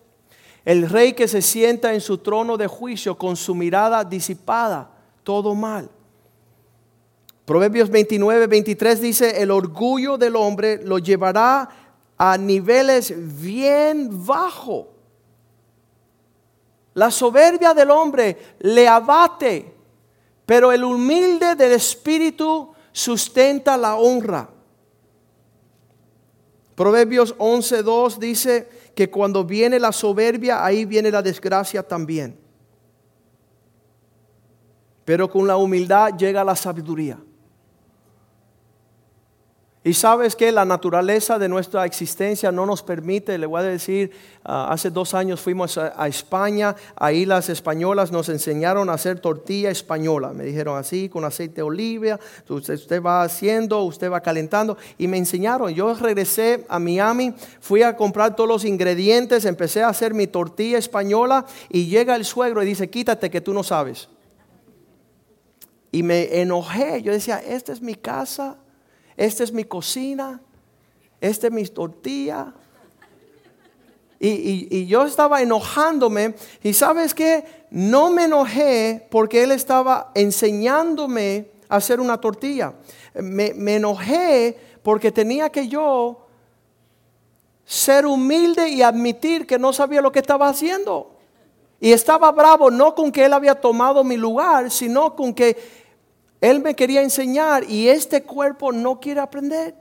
[0.63, 4.91] El rey que se sienta en su trono de juicio con su mirada disipada,
[5.23, 5.89] todo mal.
[7.45, 11.69] Proverbios 29, 23 dice, el orgullo del hombre lo llevará
[12.17, 14.87] a niveles bien bajos.
[16.95, 19.75] La soberbia del hombre le abate,
[20.45, 24.49] pero el humilde del espíritu sustenta la honra.
[26.73, 32.39] Proverbios 11.2 dice que cuando viene la soberbia, ahí viene la desgracia también.
[35.03, 37.19] Pero con la humildad llega la sabiduría.
[39.85, 44.09] Y sabes que la naturaleza de nuestra existencia no nos permite, le voy a decir,
[44.43, 49.69] ah, hace dos años fuimos a, España, ahí las españolas nos enseñaron a hacer tortilla
[49.69, 50.33] española.
[50.33, 52.19] Me dijeron así, con aceite de oliva,
[52.49, 55.71] usted, usted va haciendo, usted va calentando, y me enseñaron.
[55.71, 60.79] Yo regresé a Miami, fui a comprar todos los ingredientes, empecé a hacer mi tortilla
[60.79, 64.09] española, y llega el suegro y dice, quítate que tú no sabes.
[65.91, 68.57] Y me enojé, yo decía, esta es mi casa
[69.17, 70.41] esta es mi cocina,
[71.21, 72.53] esta es mi tortilla.
[74.19, 81.75] Y, yo estaba enojándome y sabes que no me enojé porque él estaba enseñándome a
[81.75, 82.73] hacer una tortilla.
[83.13, 86.25] Me, me enojé porque tenía que yo
[87.65, 91.15] ser humilde y admitir que no sabía lo que estaba haciendo.
[91.79, 95.84] Y estaba bravo no con que él había tomado mi lugar, sino con que
[96.41, 99.75] él me quería enseñar y este cuerpo no quiere aprender.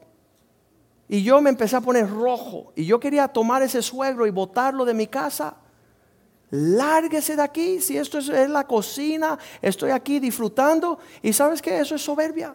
[1.08, 4.84] Y yo me empecé a poner rojo y yo quería tomar ese suegro y botarlo
[4.84, 5.56] de mi casa.
[6.50, 10.98] Lárguese de aquí, si esto es, la cocina, estoy aquí disfrutando.
[11.20, 12.54] Y sabes que eso es soberbia.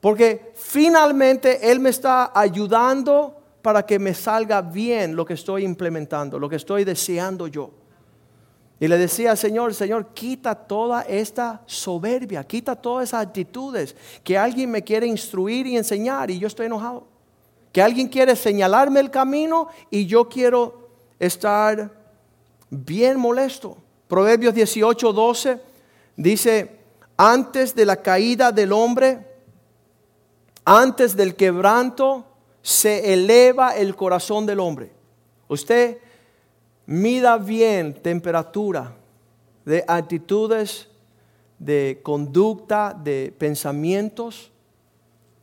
[0.00, 6.38] Porque finalmente Él me está ayudando para que me salga bien lo que estoy implementando,
[6.38, 7.70] lo que estoy deseando yo.
[8.80, 14.70] Y le decía, Señor, Señor, quita toda esta soberbia, quita todas esas actitudes, que alguien
[14.70, 17.06] me quiere instruir y enseñar y yo estoy enojado.
[17.72, 21.90] Que alguien quiere señalarme el camino y yo quiero estar
[22.70, 23.76] bien molesto.
[24.06, 25.60] Proverbios 18, 12
[26.16, 26.78] dice,
[27.16, 29.26] antes de la caída del hombre,
[30.64, 32.24] antes del quebranto,
[32.62, 34.92] se eleva el corazón del hombre.
[35.48, 35.98] Usted
[36.88, 38.94] mida bien temperatura
[39.66, 40.88] de actitudes,
[41.58, 44.50] de conducta, de pensamientos,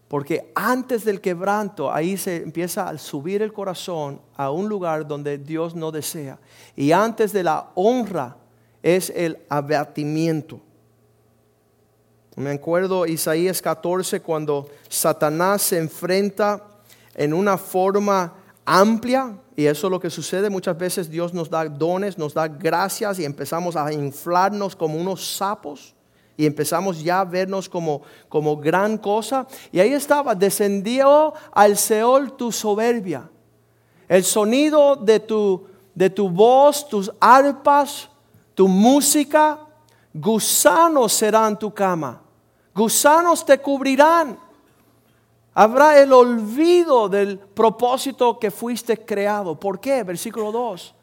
[0.08, 5.38] porque antes del quebranto ahí se empieza a subir el corazón a un lugar donde
[5.38, 6.40] Dios no desea.
[6.76, 8.38] Y antes de la honra
[8.82, 10.60] es el abatimiento.
[12.38, 16.64] Me acuerdo Isaías 14 cuando Satanás se enfrenta
[17.14, 18.34] en una forma
[18.66, 20.50] amplia y eso es lo que sucede.
[20.50, 25.36] Muchas veces Dios nos da dones, nos da gracias y empezamos a inflarnos como unos
[25.36, 25.96] sapos
[26.38, 29.48] y empezamos ya a vernos como, como gran cosa.
[29.72, 33.30] Y ahí estaba, descendió al Seol tu soberbia.
[34.08, 38.10] El sonido de tu, de tu voz, tus arpas,
[38.54, 39.60] tu música,
[40.14, 42.22] gusanos serán tu cama.
[42.74, 44.38] Gusanos te cubrirán.
[45.58, 49.58] Habrá el olvido del propósito que fuiste creado.
[49.58, 50.04] ¿Por qué?
[50.04, 50.94] Versículo 2.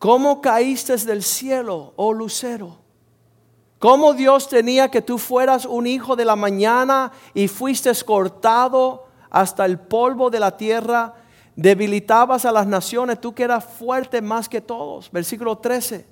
[0.00, 2.78] ¿Cómo caíste del cielo, oh lucero?
[3.78, 9.64] ¿Cómo Dios tenía que tú fueras un hijo de la mañana y fuiste cortado hasta
[9.64, 11.14] el polvo de la tierra?
[11.54, 15.08] Debilitabas a las naciones, tú que eras fuerte más que todos.
[15.12, 16.04] Versículo 13.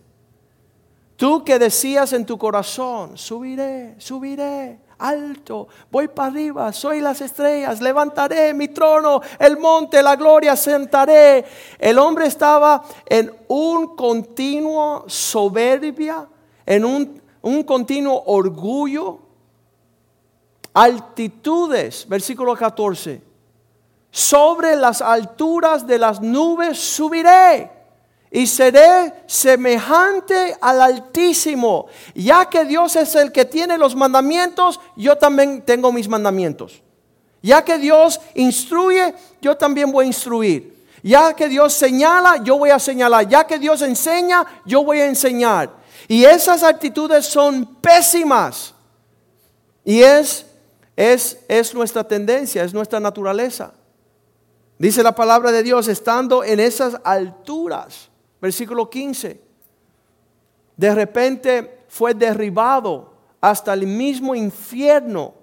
[1.16, 7.80] Tú que decías en tu corazón, subiré, subiré alto, voy para arriba, soy las estrellas,
[7.80, 11.44] levantaré mi trono, el monte, la gloria, sentaré.
[11.78, 16.28] El hombre estaba en un continuo soberbia,
[16.66, 19.18] en un, un continuo orgullo,
[20.74, 23.22] altitudes, versículo 14.
[24.10, 27.79] Sobre las alturas de las nubes subiré
[28.30, 31.86] y seré semejante al Altísimo.
[32.14, 36.80] Ya que Dios es el que tiene los mandamientos, yo también tengo mis mandamientos.
[37.42, 40.78] Ya que Dios instruye, yo también voy a instruir.
[41.02, 43.26] Ya que Dios señala, yo voy a señalar.
[43.26, 45.70] Ya que Dios enseña, yo voy a enseñar.
[46.06, 48.74] Y esas actitudes son pésimas.
[49.84, 50.46] Y es,
[50.94, 53.72] es, es nuestra tendencia, es nuestra naturaleza.
[54.78, 58.09] Dice la palabra de Dios, estando en esas alturas
[58.40, 59.40] Versículo 15.
[60.76, 65.34] De repente fue derribado hasta el mismo infierno,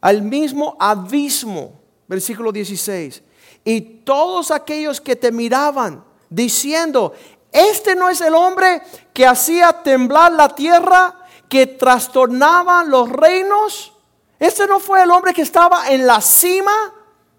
[0.00, 1.80] al mismo abismo.
[2.08, 3.22] Versículo 16.
[3.64, 7.14] Y todos aquellos que te miraban diciendo,
[7.52, 13.92] este no es el hombre que hacía temblar la tierra, que trastornaba los reinos.
[14.40, 16.92] Este no fue el hombre que estaba en la cima.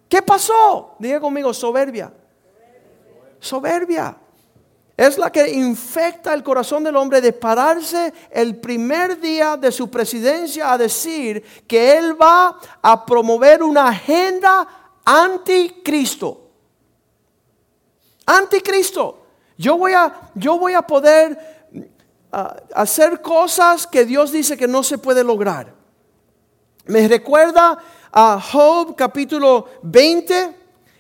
[0.08, 0.96] ¿Qué pasó?
[1.00, 2.14] Diga conmigo, soberbia.
[3.40, 4.18] Soberbia
[4.98, 9.90] es la que infecta el corazón del hombre de pararse el primer día de su
[9.90, 14.68] presidencia a decir que él va a promover una agenda
[15.04, 16.50] anticristo.
[18.26, 19.22] Anticristo.
[19.58, 21.68] Yo voy a, yo voy a poder
[22.32, 25.74] ah, hacer cosas que Dios dice que no se puede lograr.
[26.86, 27.78] Me recuerda
[28.12, 30.56] a Job capítulo 20.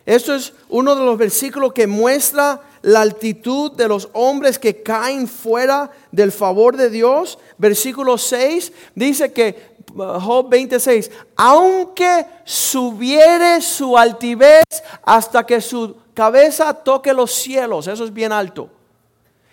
[0.06, 5.28] Esto es uno de los versículos que muestra la altitud de los hombres que caen
[5.28, 7.40] fuera del favor de Dios.
[7.58, 14.64] Versículo 6 dice que uh, Job 26, aunque subiere su altivez
[15.02, 18.70] hasta que su cabeza toque los cielos, eso es bien alto,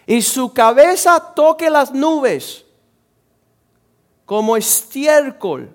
[0.06, 2.66] y su cabeza toque las nubes,
[4.26, 5.74] como estiércol,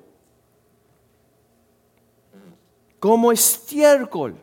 [2.99, 4.37] como estiércol,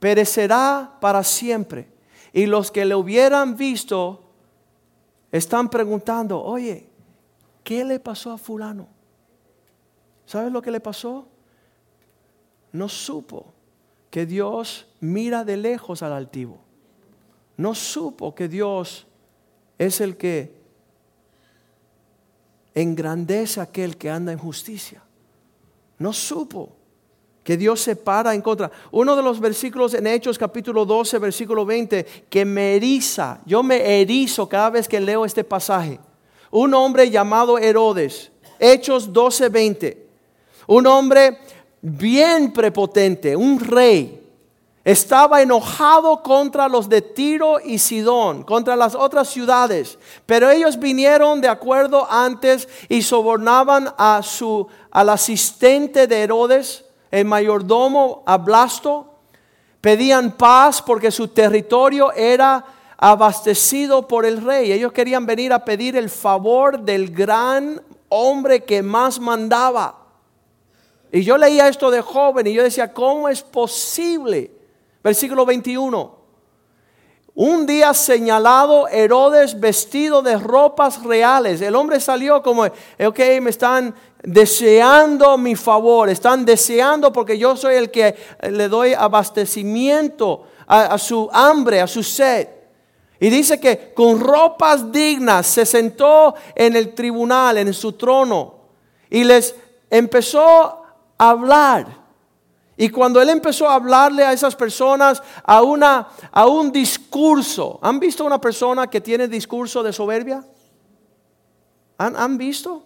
[0.00, 1.99] perecerá para siempre.
[2.32, 4.22] Y los que le hubieran visto
[5.32, 6.88] están preguntando, oye,
[7.64, 8.88] ¿qué le pasó a fulano?
[10.26, 11.26] ¿Sabes lo que le pasó?
[12.72, 13.52] No supo
[14.10, 16.58] que Dios mira de lejos al altivo.
[17.56, 19.06] No supo que Dios
[19.78, 20.60] es el que
[22.74, 25.02] engrandece a aquel que anda en justicia.
[25.98, 26.76] No supo
[27.50, 28.70] que Dios se para en contra.
[28.92, 34.00] Uno de los versículos en Hechos capítulo 12, versículo 20, que me eriza, yo me
[34.00, 35.98] erizo cada vez que leo este pasaje.
[36.52, 38.30] Un hombre llamado Herodes,
[38.60, 40.06] Hechos 12, 20.
[40.68, 41.38] Un hombre
[41.82, 44.24] bien prepotente, un rey.
[44.84, 49.98] Estaba enojado contra los de Tiro y Sidón, contra las otras ciudades.
[50.24, 57.24] Pero ellos vinieron de acuerdo antes y sobornaban a su, al asistente de Herodes el
[57.24, 59.14] mayordomo Ablasto,
[59.80, 62.64] pedían paz porque su territorio era
[62.96, 64.72] abastecido por el rey.
[64.72, 69.96] Ellos querían venir a pedir el favor del gran hombre que más mandaba.
[71.10, 74.52] Y yo leía esto de joven y yo decía, ¿cómo es posible?
[75.02, 76.19] Versículo 21.
[77.42, 81.62] Un día señalado, Herodes vestido de ropas reales.
[81.62, 87.76] El hombre salió como, ok, me están deseando mi favor, están deseando porque yo soy
[87.76, 88.14] el que
[88.50, 92.46] le doy abastecimiento a, su hambre, a su sed.
[93.18, 98.54] Y dice que con ropas dignas se sentó en el tribunal, en su trono,
[99.08, 99.54] y les
[99.88, 100.44] empezó
[101.16, 101.99] a hablar.
[102.80, 108.00] Y cuando él empezó a hablarle a esas personas a, una, a un discurso, ¿han
[108.00, 110.42] visto una persona que tiene discurso de soberbia?
[111.98, 112.82] ¿Han, ¿Han visto?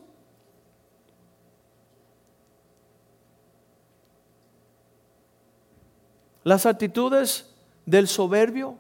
[6.43, 7.55] Las actitudes
[7.87, 8.77] del soberbio,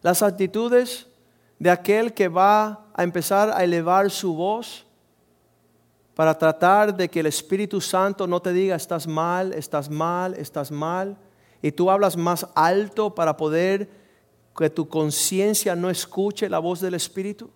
[0.00, 1.08] las actitudes
[1.58, 4.85] de aquel que va a empezar a elevar su voz,
[6.16, 10.70] para tratar de que el Espíritu Santo no te diga estás mal, estás mal, estás
[10.70, 11.18] mal,
[11.60, 13.90] y tú hablas más alto para poder
[14.56, 17.50] que tu conciencia no escuche la voz del Espíritu.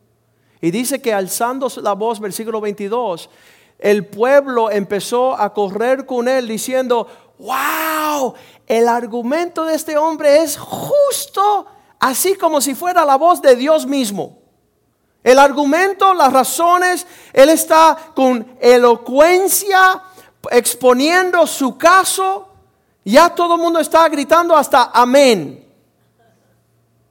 [0.61, 3.31] Y dice que alzando la voz, versículo 22,
[3.79, 7.07] el pueblo empezó a correr con él diciendo,
[7.39, 8.35] wow,
[8.67, 11.65] el argumento de este hombre es justo,
[11.99, 14.40] así como si fuera la voz de Dios mismo.
[15.23, 20.03] El argumento, las razones, él está con elocuencia
[20.51, 22.49] exponiendo su caso.
[23.05, 25.67] Ya todo el mundo está gritando hasta amén.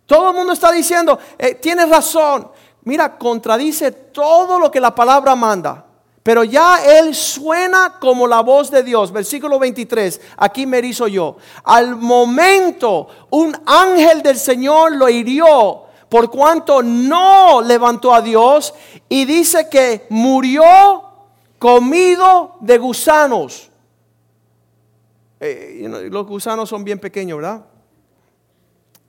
[0.05, 2.49] Todo el mundo está diciendo, eh, tienes razón.
[2.83, 5.85] Mira, contradice todo lo que la palabra manda.
[6.23, 9.11] Pero ya él suena como la voz de Dios.
[9.11, 11.37] Versículo 23, aquí me erizo yo.
[11.63, 18.73] Al momento un ángel del Señor lo hirió por cuanto no levantó a Dios
[19.07, 20.63] y dice que murió
[21.59, 23.69] comido de gusanos.
[25.39, 27.65] Eh, los gusanos son bien pequeños, ¿verdad?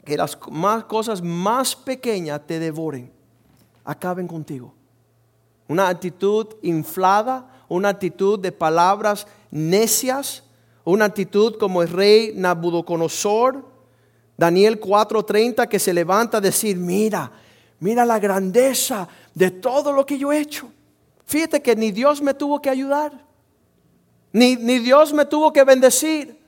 [0.05, 3.11] Que las más cosas más pequeñas te devoren,
[3.85, 4.75] acaben contigo.
[5.69, 10.45] Una actitud inflada, una actitud de palabras necias,
[10.85, 13.70] una actitud como el rey Nabucodonosor,
[14.41, 17.31] Daniel 4:30 que se levanta a decir, mira,
[17.79, 20.73] mira la grandeza de todo lo que yo he hecho.
[21.27, 23.13] Fíjate que ni Dios me tuvo que ayudar,
[24.33, 26.41] ni, ni Dios me tuvo que bendecir.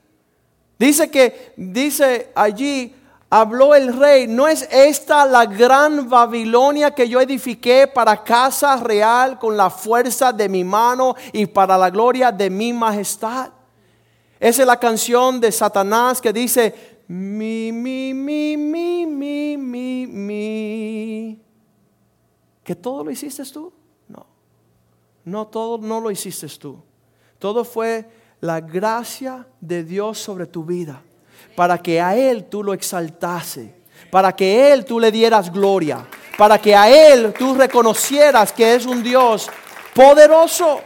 [0.79, 2.95] Dice que, dice allí,
[3.29, 9.37] habló el rey, ¿no es esta la gran Babilonia que yo edifiqué para casa real
[9.37, 13.51] con la fuerza de mi mano y para la gloria de mi majestad?
[14.39, 21.39] Esa es la canción de Satanás que dice, mi, mi, mi, mi, mi, mi, mi.
[22.63, 23.71] ¿Que todo lo hiciste tú?
[24.07, 24.25] No.
[25.23, 26.81] No, todo no lo hiciste tú.
[27.37, 28.09] Todo fue
[28.41, 31.03] la gracia de Dios sobre tu vida.
[31.55, 33.75] Para que a Él tú lo exaltase.
[34.09, 36.07] Para que Él tú le dieras gloria.
[36.35, 39.51] Para que a Él tú reconocieras que es un Dios
[39.93, 40.81] poderoso.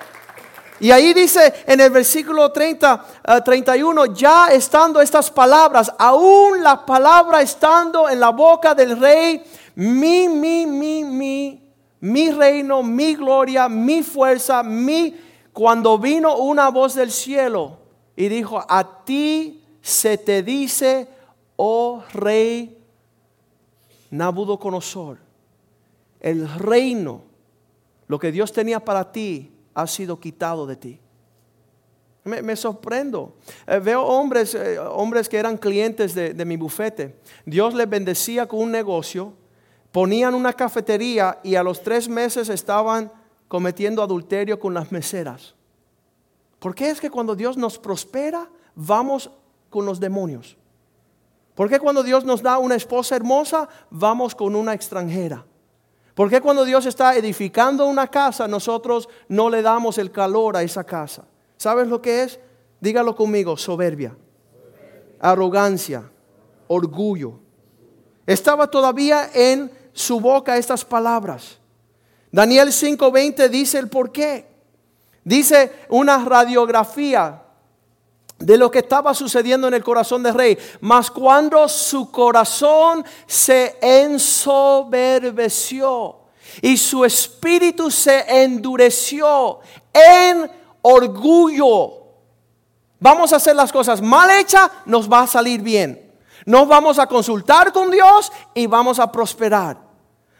[0.79, 3.05] Y ahí dice en el versículo 30,
[3.43, 9.43] 31, eh, ya estando estas palabras, aún la palabra estando en la boca del rey,
[9.75, 11.63] mi, mi, mi, mi,
[11.99, 15.15] mi reino, mi gloria, mi fuerza, mi...
[15.53, 17.79] Cuando vino una voz del cielo
[18.15, 21.07] y dijo, a ti se te dice,
[21.55, 22.77] oh rey
[24.11, 25.17] Nabucodonosor,
[26.19, 27.23] el reino,
[28.07, 30.99] lo que Dios tenía para ti, ha sido quitado de ti.
[32.23, 33.37] Me, sorprendo.
[33.67, 37.19] Eh, veo hombres, eh, hombres que eran clientes de, de mi bufete.
[37.45, 39.33] Dios les bendecía con un negocio,
[39.91, 43.11] ponían una cafetería y a los tres meses estaban
[43.47, 45.53] cometiendo adulterio con las meseras.
[46.57, 49.29] ¿Por qué es que cuando Dios nos prospera, vamos
[49.69, 50.57] con los demonios?
[51.53, 55.45] ¿Por qué cuando Dios nos da una esposa hermosa, vamos con una extranjera?
[56.17, 60.63] ¿Por qué cuando Dios está edificando una casa, nosotros no le damos el calor a
[60.63, 61.25] esa casa?
[61.57, 62.39] ¿Sabes lo que es?
[62.81, 64.17] Dígalo conmigo, soberbia,
[65.19, 66.09] arrogancia,
[66.69, 67.33] orgullo.
[68.25, 71.59] Estaba todavía en su boca estas palabras.
[72.31, 74.47] Daniel 5:20 dice el por qué.
[75.23, 77.43] Dice una radiografía
[78.39, 80.57] de lo que estaba sucediendo en el corazón del rey.
[80.81, 86.15] Mas cuando su corazón se ensoberbeció
[86.61, 89.59] y su espíritu se endureció
[89.93, 90.49] en
[90.81, 91.93] orgullo.
[92.99, 96.03] Vamos a hacer las cosas mal hechas, nos va a salir bien.
[96.45, 99.77] No vamos a consultar con Dios y vamos a prosperar.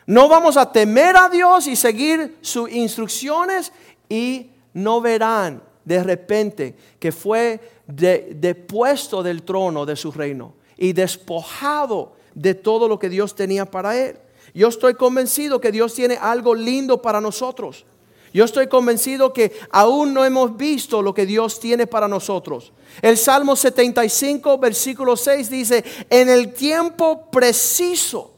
[0.05, 3.73] No vamos a temer a Dios y seguir sus instrucciones
[4.07, 12.11] y no verán de repente que fue depuesto del trono de su reino y despojado
[12.35, 14.17] de todo lo que Dios tenía para él.
[14.53, 17.85] Yo estoy convencido que Dios tiene algo lindo para nosotros.
[18.33, 22.73] Yo estoy convencido que aún no hemos visto lo que Dios tiene para nosotros.
[23.01, 28.33] El Salmo 75, versículo 6 dice, en el tiempo preciso,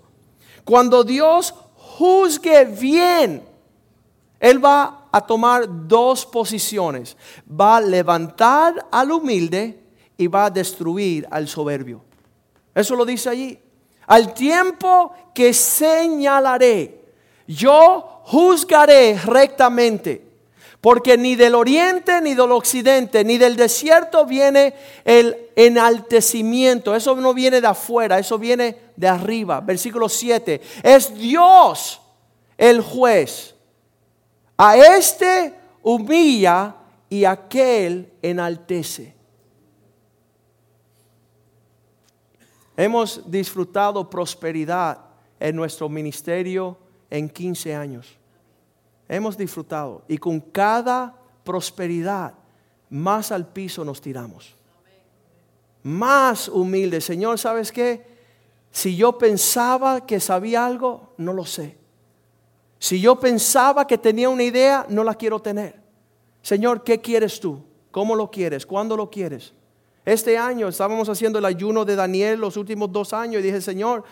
[0.64, 3.44] cuando Dios juzgue bien,
[4.40, 7.18] Él va a tomar dos posiciones.
[7.50, 9.80] Va a levantar al humilde
[10.18, 12.02] y va a destruir al soberbio.
[12.76, 13.60] Eso lo dice allí.
[14.08, 17.02] Al tiempo que señalaré,
[17.48, 20.28] yo juzgaré rectamente.
[20.82, 26.96] Porque ni del oriente, ni del occidente, ni del desierto viene el enaltecimiento.
[26.96, 29.60] Eso no viene de afuera, eso viene de arriba.
[29.60, 30.62] Versículo 7.
[30.82, 32.02] Es Dios
[32.58, 33.56] el juez
[34.62, 36.76] a este humilla
[37.10, 39.16] y aquel enaltece.
[42.76, 45.00] Hemos disfrutado prosperidad
[45.40, 46.78] en nuestro ministerio
[47.10, 48.18] en 15 años.
[49.08, 52.34] Hemos disfrutado y con cada prosperidad
[52.90, 54.56] más al piso nos tiramos.
[55.84, 57.00] Más humilde.
[57.00, 58.06] Señor, ¿sabes qué?
[58.72, 61.78] Si yo pensaba que sabía algo, no lo sé.
[62.80, 65.80] Si yo pensaba que tenía una idea, no la quiero tener.
[66.42, 67.62] Señor, ¿qué quieres tú?
[67.92, 68.66] ¿Cómo lo quieres?
[68.66, 69.54] ¿Cuándo lo quieres?
[70.06, 74.04] Este año estábamos haciendo el ayuno de Daniel los últimos dos años y dije, Señor,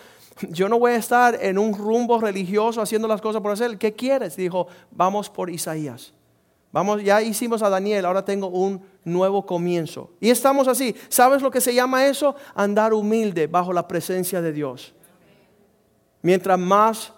[0.50, 3.78] yo no voy a estar en un rumbo religioso haciendo las cosas por hacer.
[3.78, 4.36] ¿Qué quieres?
[4.36, 6.12] Dijo, vamos por Isaías.
[6.70, 10.10] Vamos, ya hicimos a Daniel, ahora tengo un nuevo comienzo.
[10.20, 10.94] Y estamos así.
[11.08, 12.36] ¿Sabes lo que se llama eso?
[12.54, 14.94] Andar humilde bajo la presencia de Dios.
[16.20, 17.14] Mientras más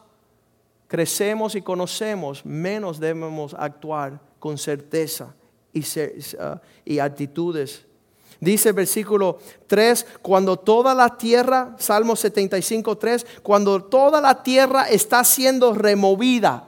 [0.91, 5.33] crecemos y conocemos, menos debemos actuar con certeza
[5.73, 7.87] y, uh, actitudes.
[8.41, 9.39] Dice el versículo
[9.69, 16.67] 3, cuando toda la tierra, Salmo 75, 3, cuando toda la tierra está siendo removida,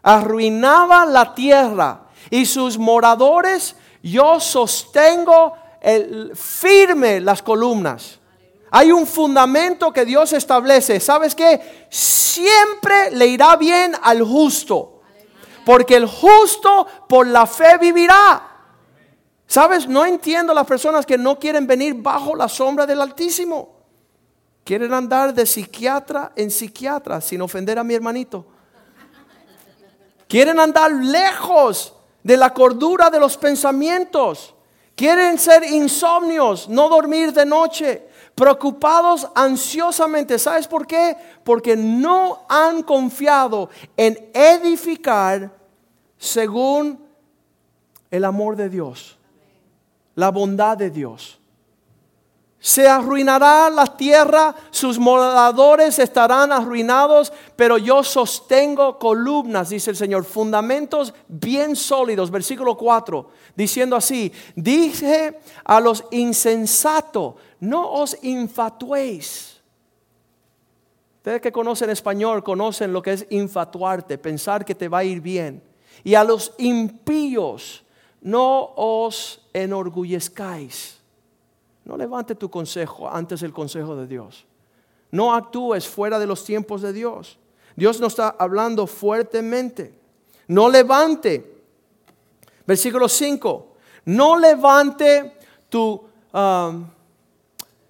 [0.00, 8.19] arruinaba la tierra y sus moradores, yo sostengo el, firme las columnas.
[8.70, 11.00] Hay un fundamento que Dios establece.
[11.00, 11.86] ¿Sabes qué?
[11.90, 15.00] Siempre le irá bien al justo.
[15.64, 18.46] Porque el justo por la fe vivirá.
[19.46, 19.88] ¿Sabes?
[19.88, 23.80] No entiendo las personas que no quieren venir bajo la sombra del Altísimo.
[24.62, 28.46] Quieren andar de psiquiatra en psiquiatra sin ofender a mi hermanito.
[30.28, 31.92] Quieren andar lejos
[32.22, 34.54] de la cordura de los pensamientos.
[34.94, 38.09] Quieren ser insomnios, no dormir de noche
[38.40, 40.38] preocupados ansiosamente.
[40.38, 41.14] ¿Sabes por qué?
[41.44, 43.68] Porque no han confiado
[43.98, 45.54] en edificar
[46.16, 46.98] según
[48.10, 49.18] el amor de Dios,
[50.14, 51.38] la bondad de Dios.
[52.62, 60.26] Se arruinará la tierra, sus moradores estarán arruinados, pero yo sostengo columnas, dice el Señor,
[60.26, 69.58] fundamentos bien sólidos, versículo 4, diciendo así, dije a los insensatos, no os infatuéis.
[71.16, 75.22] Ustedes que conocen español conocen lo que es infatuarte, pensar que te va a ir
[75.22, 75.62] bien.
[76.04, 77.84] Y a los impíos,
[78.20, 80.99] no os enorgullezcáis
[81.90, 84.46] no levante tu consejo antes del consejo de Dios.
[85.10, 87.36] No actúes fuera de los tiempos de Dios.
[87.74, 89.98] Dios nos está hablando fuertemente.
[90.46, 91.64] No levante.
[92.64, 93.74] Versículo 5.
[94.04, 95.36] No levante
[95.68, 96.00] tu...
[96.32, 96.86] Um,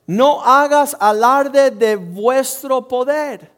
[0.07, 3.53] no hagas alarde de vuestro poder.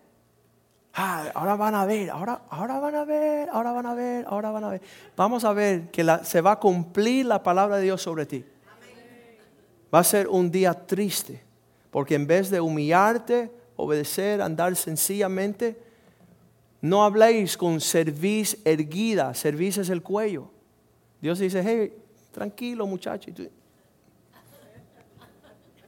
[0.92, 4.64] ahora van a ver, ahora, ahora van a ver, ahora van a ver, ahora van
[4.64, 4.82] a ver.
[5.16, 8.44] Vamos a ver que se va a cumplir la palabra de Dios sobre ti
[9.92, 11.42] va a ser un día triste,
[11.90, 15.76] porque en vez de humillarte, obedecer, andar sencillamente,
[16.80, 20.50] no habléis con cerviz erguida, cerviz es el cuello.
[21.20, 21.92] Dios dice, hey,
[22.32, 23.30] tranquilo muchacho.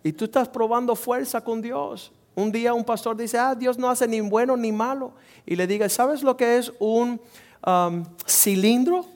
[0.02, 2.12] Y tú, estás probando fuerza con Dios.
[2.36, 5.12] Un día un pastor dice, ah, Dios no hace ni bueno ni malo.
[5.46, 7.20] Y le diga, ¿sabes lo que es un
[7.66, 9.06] um, cilindro?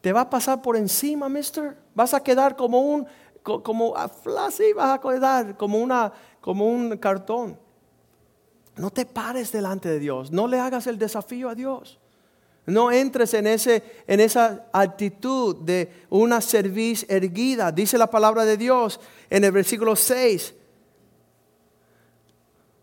[0.00, 1.76] Te va a pasar por encima, mister.
[1.94, 3.06] Vas a quedar como un
[3.44, 7.58] como así vas a quedar, como, una, como un cartón.
[8.76, 12.00] No te pares delante de Dios, no le hagas el desafío a Dios.
[12.66, 17.70] No entres en, ese, en esa actitud de una cerviz erguida.
[17.70, 20.54] Dice la palabra de Dios en el versículo 6.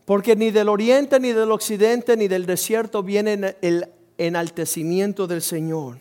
[0.06, 3.90] Porque ni del oriente, ni del occidente, ni del desierto viene el
[4.20, 5.98] enaltecimiento del Señor.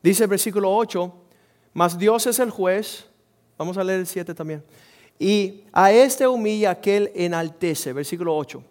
[0.00, 1.12] Dice el versículo 8,
[1.72, 3.06] mas Dios es el juez
[3.56, 4.62] Vamos a leer el 7 también.
[5.18, 8.62] Y a este humilla aquel enaltece, versículo 8.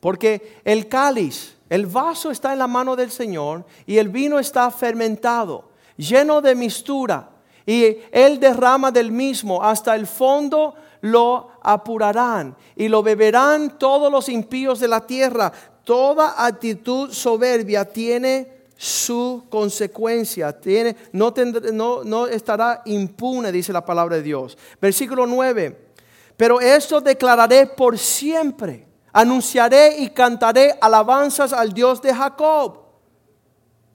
[0.00, 4.70] Porque el cáliz, el vaso está en la mano del Señor y el vino está
[4.70, 7.30] fermentado, lleno de mistura.
[7.64, 14.28] Y él derrama del mismo hasta el fondo lo apurarán y lo beberán todos los
[14.28, 15.52] impíos de la tierra.
[15.84, 20.60] Toda actitud soberbia tiene su consecuencia.
[20.60, 21.32] Tiene, no,
[21.72, 24.58] no, no estará impune, dice la palabra de Dios.
[24.80, 25.92] Versículo 9.
[26.36, 28.88] Pero esto declararé por siempre.
[29.12, 32.80] Anunciaré y cantaré alabanzas al Dios de Jacob.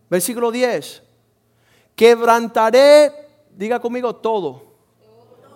[0.10, 1.04] Versículo 10.
[1.94, 3.12] Quebrantaré,
[3.58, 4.68] diga conmigo todo,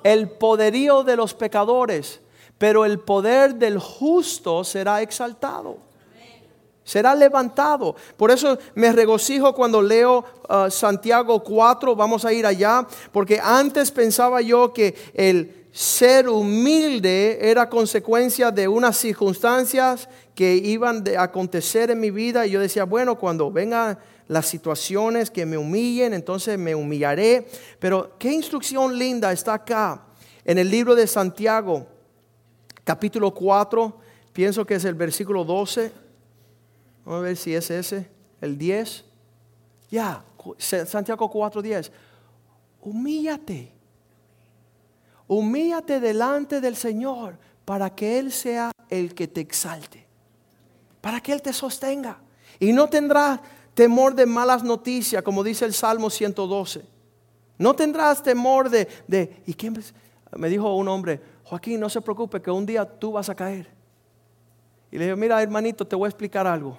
[0.04, 2.20] el poderío de los pecadores,
[2.58, 5.91] pero el poder del justo será exaltado
[6.92, 7.96] será levantado.
[8.18, 13.92] Por eso me regocijo cuando leo uh, Santiago 4, vamos a ir allá, porque antes
[13.92, 21.92] pensaba yo que el ser humilde era consecuencia de unas circunstancias que iban a acontecer
[21.92, 26.60] en mi vida y yo decía, bueno, cuando vengan las situaciones que me humillen, entonces
[26.60, 27.48] me humillaré.
[27.80, 30.08] Pero qué instrucción linda está acá
[30.44, 31.88] en el libro de Santiago,
[32.84, 33.98] capítulo 4,
[34.34, 36.11] pienso que es el versículo 12
[37.06, 39.06] Vamos a ver si es ese, el 10.
[39.90, 40.24] Ya,
[40.58, 41.92] Santiago 4:10.
[42.82, 43.72] Humíllate.
[45.28, 50.06] Humíllate delante del Señor para que Él sea el que te exalte.
[51.00, 52.20] Para que Él te sostenga.
[52.60, 53.40] Y no tendrás
[53.74, 56.84] temor de malas noticias, como dice el Salmo 112.
[57.58, 58.88] No tendrás temor de...
[59.08, 59.82] de ¿Y quién
[60.36, 61.22] me dijo un hombre?
[61.44, 63.70] Joaquín, no se preocupe que un día tú vas a caer.
[64.92, 66.78] Y le digo, mira hermanito, te voy a explicar algo.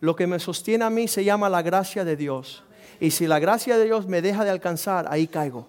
[0.00, 2.64] Lo que me sostiene a mí se llama la gracia de Dios.
[3.00, 5.68] Y si la gracia de Dios me deja de alcanzar, ahí caigo.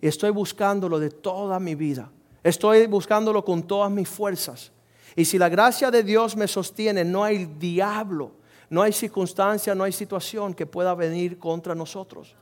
[0.00, 2.10] Y estoy buscándolo de toda mi vida.
[2.42, 4.70] Estoy buscándolo con todas mis fuerzas.
[5.16, 8.32] Y si la gracia de Dios me sostiene, no hay diablo,
[8.68, 12.34] no hay circunstancia, no hay situación que pueda venir contra nosotros.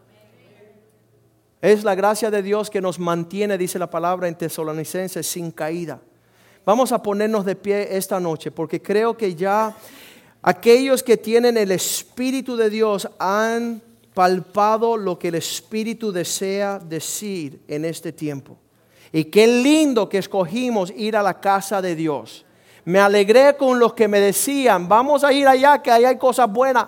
[1.61, 6.00] Es la gracia de Dios que nos mantiene, dice la palabra en Tesalonicenses, sin caída.
[6.64, 9.76] Vamos a ponernos de pie esta noche porque creo que ya
[10.43, 13.80] Aquellos que tienen el Espíritu de Dios han
[14.12, 18.59] palpado lo que el Espíritu desea decir en este tiempo.
[19.12, 22.45] Y qué lindo que escogimos ir a la casa de Dios.
[22.84, 26.51] Me alegré con los que me decían, vamos a ir allá, que allá hay cosas
[26.51, 26.86] buenas.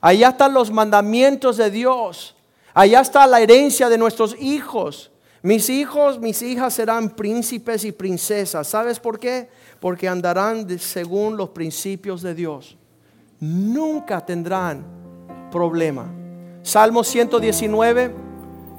[0.00, 2.36] Allá están los mandamientos de Dios.
[2.72, 5.09] Allá está la herencia de nuestros hijos.
[5.42, 8.66] Mis hijos, mis hijas serán príncipes y princesas.
[8.68, 9.48] ¿Sabes por qué?
[9.80, 12.76] porque andarán según los principios de Dios.
[13.40, 14.84] Nunca tendrán
[15.50, 16.06] problema.
[16.62, 18.14] Salmo 119,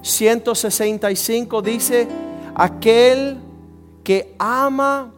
[0.03, 2.07] 165 dice,
[2.53, 3.39] Aquel
[4.03, 5.12] que ama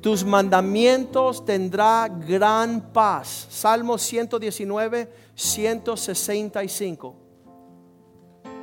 [0.00, 3.46] tus mandamientos tendrá gran paz.
[3.50, 7.25] Salmo 119, 165.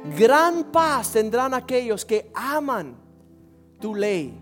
[0.04, 2.96] Gran paz tendrán aquellos que aman
[3.80, 4.38] tu ley.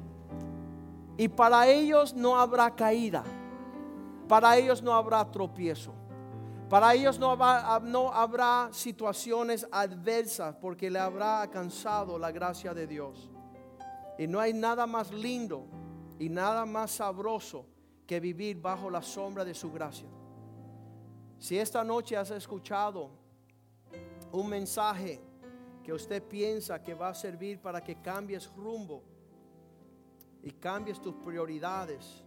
[1.18, 3.24] Y para ellos no habrá caída.
[4.28, 5.94] Para ellos no habrá tropiezo.
[6.68, 13.30] Para ellos no habrá, situaciones adversas porque le habrá alcanzado la gracia de Dios.
[14.18, 15.66] Y no hay nada más lindo
[16.18, 17.66] y nada más sabroso
[18.08, 20.08] que vivir bajo la sombra de su gracia.
[21.38, 23.10] Si esta noche has escuchado
[24.32, 25.22] un mensaje
[25.84, 29.04] que usted piensa que va a servir para que cambies rumbo
[30.44, 32.24] y cambies tus prioridades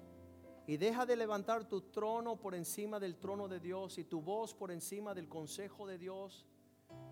[0.67, 4.55] y deja de levantar tu trono por encima del trono de Dios y tu voz
[4.55, 6.47] por encima del consejo de Dios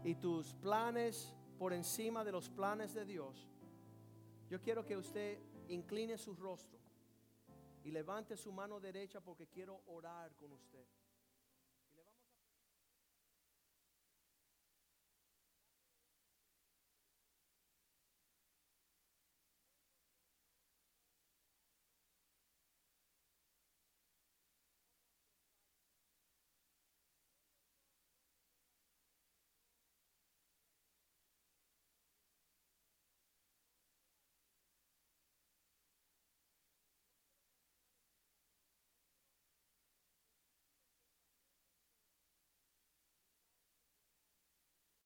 [0.05, 3.49] y tus planes por encima de los planes de Dios.
[4.49, 5.38] Yo quiero que usted
[5.68, 6.78] incline su rostro
[7.84, 10.84] y levante su mano derecha porque quiero orar con usted.